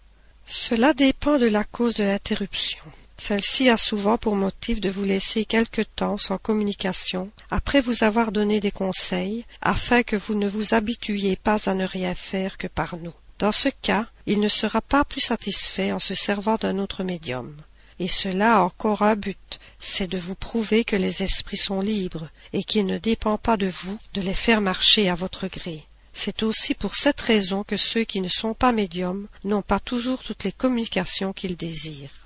Cela 0.46 0.94
dépend 0.94 1.38
de 1.38 1.48
la 1.48 1.64
cause 1.64 1.96
de 1.96 2.04
l'interruption. 2.04 2.84
Celle-ci 3.24 3.70
a 3.70 3.78
souvent 3.78 4.18
pour 4.18 4.36
motif 4.36 4.82
de 4.82 4.90
vous 4.90 5.04
laisser 5.04 5.46
quelque 5.46 5.84
temps 5.84 6.18
sans 6.18 6.40
communication 6.40 7.30
après 7.52 7.80
vous 7.80 8.04
avoir 8.04 8.32
donné 8.32 8.60
des 8.60 8.72
conseils 8.72 9.46
afin 9.62 10.02
que 10.02 10.16
vous 10.16 10.34
ne 10.34 10.50
vous 10.50 10.74
habituiez 10.74 11.36
pas 11.36 11.70
à 11.70 11.76
ne 11.76 11.86
rien 11.86 12.16
faire 12.16 12.58
que 12.58 12.66
par 12.66 12.98
nous. 12.98 13.14
Dans 13.38 13.52
ce 13.52 13.70
cas, 13.70 14.08
il 14.26 14.40
ne 14.40 14.48
sera 14.48 14.82
pas 14.82 15.06
plus 15.06 15.22
satisfait 15.22 15.92
en 15.92 16.00
se 16.00 16.16
servant 16.16 16.56
d'un 16.56 16.80
autre 16.80 17.04
médium. 17.04 17.56
Et 18.00 18.08
cela 18.08 18.56
a 18.56 18.62
encore 18.62 19.04
un 19.04 19.16
but, 19.16 19.60
c'est 19.78 20.10
de 20.10 20.18
vous 20.18 20.34
prouver 20.34 20.84
que 20.84 20.96
les 20.96 21.22
esprits 21.22 21.58
sont 21.58 21.82
libres 21.82 22.28
et 22.54 22.64
qu'il 22.64 22.88
ne 22.88 22.98
dépend 22.98 23.38
pas 23.38 23.56
de 23.56 23.68
vous 23.68 24.00
de 24.16 24.22
les 24.22 24.34
faire 24.34 24.62
marcher 24.62 25.10
à 25.10 25.14
votre 25.14 25.48
gré. 25.48 25.86
C'est 26.12 26.42
aussi 26.42 26.74
pour 26.74 26.96
cette 26.96 27.22
raison 27.22 27.64
que 27.64 27.78
ceux 27.78 28.04
qui 28.04 28.20
ne 28.20 28.30
sont 28.30 28.56
pas 28.56 28.72
médiums 28.72 29.28
n'ont 29.44 29.62
pas 29.62 29.80
toujours 29.80 30.24
toutes 30.24 30.44
les 30.44 30.52
communications 30.52 31.34
qu'ils 31.34 31.56
désirent. 31.56 32.21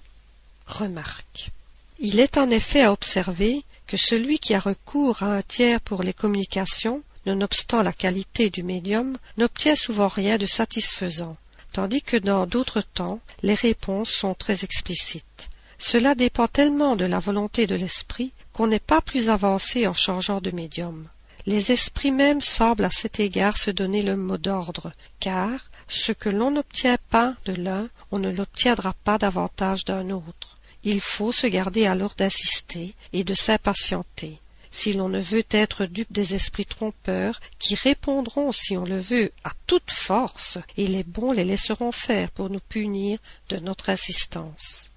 Remarque. 0.65 1.51
Il 1.99 2.19
est 2.19 2.37
en 2.37 2.49
effet 2.49 2.83
à 2.83 2.91
observer 2.91 3.63
que 3.87 3.97
celui 3.97 4.39
qui 4.39 4.53
a 4.53 4.59
recours 4.59 5.23
à 5.23 5.27
un 5.27 5.41
tiers 5.41 5.79
pour 5.81 6.03
les 6.03 6.13
communications 6.13 7.03
nonobstant 7.25 7.81
la 7.81 7.93
qualité 7.93 8.49
du 8.49 8.63
médium, 8.63 9.17
n'obtient 9.37 9.75
souvent 9.75 10.07
rien 10.07 10.37
de 10.37 10.45
satisfaisant, 10.45 11.37
tandis 11.73 12.01
que 12.01 12.17
dans 12.17 12.45
d'autres 12.45 12.81
temps 12.81 13.19
les 13.41 13.55
réponses 13.55 14.11
sont 14.11 14.33
très 14.33 14.63
explicites. 14.63 15.49
Cela 15.77 16.15
dépend 16.15 16.47
tellement 16.47 16.95
de 16.95 17.05
la 17.05 17.19
volonté 17.19 17.67
de 17.67 17.75
l'esprit 17.75 18.31
qu'on 18.53 18.67
n'est 18.67 18.79
pas 18.79 19.01
plus 19.01 19.29
avancé 19.29 19.87
en 19.87 19.93
changeant 19.93 20.39
de 20.39 20.51
médium. 20.51 21.07
Les 21.45 21.71
esprits 21.71 22.11
mêmes 22.11 22.41
semblent 22.41 22.85
à 22.85 22.89
cet 22.89 23.19
égard 23.19 23.57
se 23.57 23.71
donner 23.71 24.01
le 24.01 24.17
mot 24.17 24.37
d'ordre, 24.37 24.91
car 25.19 25.69
ce 25.87 26.11
que 26.11 26.29
l'on 26.29 26.51
n'obtient 26.51 26.97
pas 27.09 27.35
de 27.45 27.53
l'un, 27.53 27.89
on 28.11 28.19
ne 28.19 28.31
l'obtiendra 28.31 28.93
pas 29.03 29.17
davantage 29.17 29.85
d'un 29.85 30.09
autre. 30.09 30.57
Il 30.83 31.01
faut 31.01 31.31
se 31.31 31.47
garder 31.47 31.85
alors 31.85 32.15
d'insister 32.15 32.95
et 33.13 33.23
de 33.23 33.33
s'impatienter 33.33 34.39
si 34.75 34.91
l'on 34.91 35.07
ne 35.07 35.21
veut 35.21 35.45
être 35.51 35.85
dupe 35.85 36.11
des 36.11 36.35
esprits 36.35 36.65
trompeurs, 36.65 37.39
qui 37.59 37.75
répondront, 37.75 38.51
si 38.51 38.75
on 38.75 38.83
le 38.83 38.99
veut, 38.99 39.31
à 39.45 39.51
toute 39.67 39.89
force, 39.89 40.57
et 40.75 40.85
les 40.85 41.03
bons 41.03 41.31
les 41.31 41.45
laisseront 41.45 41.93
faire 41.93 42.29
pour 42.31 42.49
nous 42.49 42.59
punir 42.59 43.17
de 43.47 43.57
notre 43.57 43.89
insistance. 43.89 44.89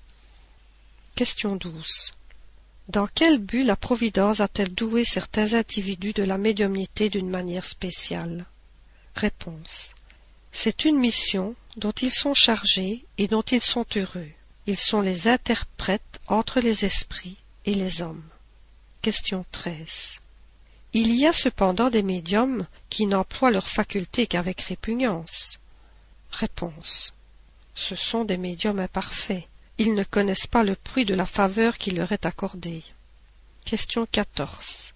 Question 1.15 1.55
12. 1.55 2.13
Dans 2.89 3.07
quel 3.07 3.37
but 3.39 3.65
la 3.65 3.77
Providence 3.77 4.41
a-t-elle 4.41 4.75
doué 4.75 5.05
certains 5.05 5.53
individus 5.53 6.15
de 6.15 6.23
la 6.23 6.39
médiumnité 6.39 7.11
d'une 7.11 7.29
manière 7.29 7.65
spéciale? 7.67 8.47
Réponse. 9.15 9.95
C'est 10.53 10.87
une 10.87 10.99
mission 10.99 11.55
dont 11.77 11.93
ils 11.93 12.11
sont 12.11 12.33
chargés 12.33 13.05
et 13.19 13.29
dont 13.29 13.43
ils 13.43 13.61
sont 13.61 13.85
heureux. 13.95 14.31
Ils 14.67 14.79
sont 14.79 15.03
les 15.03 15.29
interprètes 15.29 16.21
entre 16.29 16.61
les 16.61 16.87
esprits 16.87 17.37
et 17.67 17.75
les 17.75 18.01
hommes. 18.01 18.25
Question 19.03 19.45
13. 19.53 20.21
Il 20.95 21.15
y 21.15 21.27
a 21.27 21.33
cependant 21.33 21.91
des 21.91 22.03
médiums 22.03 22.67
qui 22.89 23.07
n'emploient 23.07 23.51
leurs 23.51 23.69
facultés 23.69 24.27
qu'avec 24.27 24.63
répugnance. 24.63 25.61
Réponse. 26.31 27.13
Ce 27.75 27.97
sont 27.97 28.25
des 28.25 28.39
médiums 28.39 28.79
imparfaits. 28.79 29.47
Ils 29.79 29.95
ne 29.95 30.05
connaissent 30.05 30.47
pas 30.47 30.65
le 30.65 30.75
prix 30.75 31.05
de 31.05 31.15
la 31.15 31.27
faveur 31.27 31.79
qui 31.79 31.93
leur 31.93 32.13
est 32.13 32.27
accordée. 32.27 32.83
Question 33.65 34.07
14. 34.11 34.93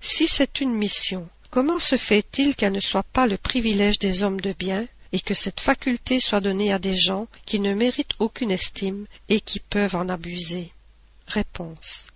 Si 0.00 0.28
c'est 0.28 0.60
une 0.60 0.74
mission, 0.74 1.28
comment 1.50 1.78
se 1.78 1.96
fait-il 1.96 2.54
qu'elle 2.54 2.72
ne 2.72 2.80
soit 2.80 3.02
pas 3.02 3.26
le 3.26 3.36
privilège 3.36 3.98
des 3.98 4.22
hommes 4.22 4.40
de 4.40 4.52
bien 4.52 4.86
et 5.12 5.20
que 5.20 5.34
cette 5.34 5.60
faculté 5.60 6.20
soit 6.20 6.40
donnée 6.40 6.72
à 6.72 6.78
des 6.78 6.96
gens 6.96 7.26
qui 7.46 7.58
ne 7.58 7.74
méritent 7.74 8.14
aucune 8.18 8.50
estime 8.50 9.06
et 9.28 9.40
qui 9.40 9.60
peuvent 9.60 9.96
en 9.96 10.08
abuser? 10.08 10.72
Réponse 11.26 12.08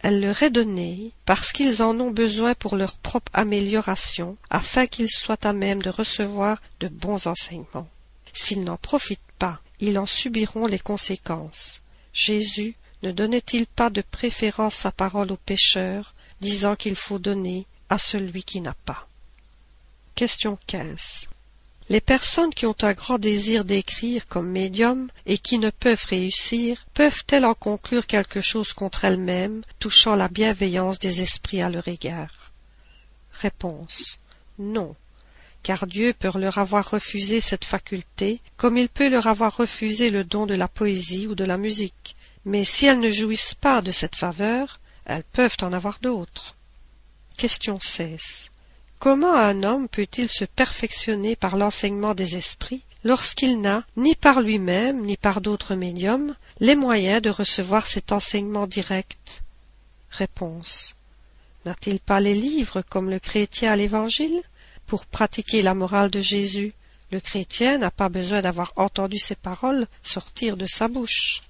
elle 0.00 0.20
leur 0.20 0.42
est 0.42 0.50
donnée 0.50 1.10
parce 1.24 1.52
qu'ils 1.52 1.82
en 1.82 1.98
ont 1.98 2.10
besoin 2.10 2.54
pour 2.54 2.76
leur 2.76 2.96
propre 2.98 3.30
amélioration, 3.34 4.36
afin 4.48 4.86
qu'ils 4.86 5.10
soient 5.10 5.44
à 5.44 5.52
même 5.52 5.82
de 5.82 5.90
recevoir 5.90 6.62
de 6.80 6.88
bons 6.88 7.26
enseignements. 7.26 7.88
S'ils 8.32 8.62
n'en 8.62 8.76
profitent 8.76 9.20
ils 9.80 9.98
en 9.98 10.06
subiront 10.06 10.66
les 10.66 10.78
conséquences. 10.78 11.82
Jésus 12.12 12.74
ne 13.02 13.12
donnait-il 13.12 13.66
pas 13.66 13.90
de 13.90 14.02
préférence 14.02 14.74
sa 14.74 14.92
parole 14.92 15.32
aux 15.32 15.36
pécheurs, 15.36 16.14
disant 16.40 16.76
qu'il 16.76 16.96
faut 16.96 17.18
donner 17.18 17.66
à 17.88 17.98
celui 17.98 18.42
qui 18.42 18.60
n'a 18.60 18.74
pas? 18.84 19.08
Question 20.14 20.58
15. 20.66 21.28
Les 21.90 22.00
personnes 22.02 22.52
qui 22.52 22.66
ont 22.66 22.76
un 22.82 22.92
grand 22.92 23.18
désir 23.18 23.64
d'écrire 23.64 24.26
comme 24.26 24.50
médium 24.50 25.08
et 25.24 25.38
qui 25.38 25.58
ne 25.58 25.70
peuvent 25.70 26.04
réussir, 26.04 26.84
peuvent-elles 26.92 27.46
en 27.46 27.54
conclure 27.54 28.06
quelque 28.06 28.42
chose 28.42 28.74
contre 28.74 29.04
elles-mêmes, 29.04 29.62
touchant 29.78 30.14
la 30.14 30.28
bienveillance 30.28 30.98
des 30.98 31.22
esprits 31.22 31.62
à 31.62 31.70
leur 31.70 31.88
égard? 31.88 32.52
Réponse. 33.32 34.18
Non, 34.58 34.96
car 35.62 35.86
Dieu 35.86 36.12
peut 36.12 36.30
leur 36.38 36.58
avoir 36.58 36.90
refusé 36.90 37.40
cette 37.40 37.64
faculté, 37.64 38.40
comme 38.56 38.76
il 38.76 38.88
peut 38.88 39.08
leur 39.08 39.26
avoir 39.26 39.56
refusé 39.56 40.10
le 40.10 40.24
don 40.24 40.46
de 40.46 40.54
la 40.54 40.68
poésie 40.68 41.26
ou 41.26 41.34
de 41.34 41.44
la 41.44 41.56
musique. 41.56 42.16
Mais 42.44 42.64
si 42.64 42.86
elles 42.86 43.00
ne 43.00 43.10
jouissent 43.10 43.54
pas 43.54 43.82
de 43.82 43.92
cette 43.92 44.16
faveur, 44.16 44.80
elles 45.04 45.24
peuvent 45.24 45.56
en 45.62 45.72
avoir 45.72 45.98
d'autres. 46.00 46.54
Question 47.36 47.78
16. 47.80 48.50
Comment 48.98 49.34
un 49.34 49.62
homme 49.62 49.88
peut-il 49.88 50.28
se 50.28 50.44
perfectionner 50.44 51.36
par 51.36 51.56
l'enseignement 51.56 52.14
des 52.14 52.36
esprits 52.36 52.82
lorsqu'il 53.04 53.60
n'a, 53.60 53.84
ni 53.96 54.16
par 54.16 54.40
lui-même, 54.40 55.02
ni 55.04 55.16
par 55.16 55.40
d'autres 55.40 55.76
médiums, 55.76 56.34
les 56.58 56.74
moyens 56.74 57.22
de 57.22 57.30
recevoir 57.30 57.86
cet 57.86 58.10
enseignement 58.10 58.66
direct? 58.66 59.42
Réponse. 60.10 60.96
N'a-t-il 61.64 62.00
pas 62.00 62.20
les 62.20 62.34
livres 62.34 62.82
comme 62.82 63.10
le 63.10 63.18
chrétien 63.20 63.72
à 63.72 63.76
l'Évangile? 63.76 64.42
Pour 64.88 65.04
pratiquer 65.04 65.60
la 65.60 65.74
morale 65.74 66.10
de 66.10 66.20
Jésus, 66.20 66.72
le 67.10 67.20
chrétien 67.20 67.76
n'a 67.76 67.90
pas 67.90 68.08
besoin 68.08 68.40
d'avoir 68.40 68.72
entendu 68.76 69.18
ces 69.18 69.34
paroles 69.34 69.86
sortir 70.02 70.56
de 70.56 70.64
sa 70.64 70.88
bouche. 70.88 71.42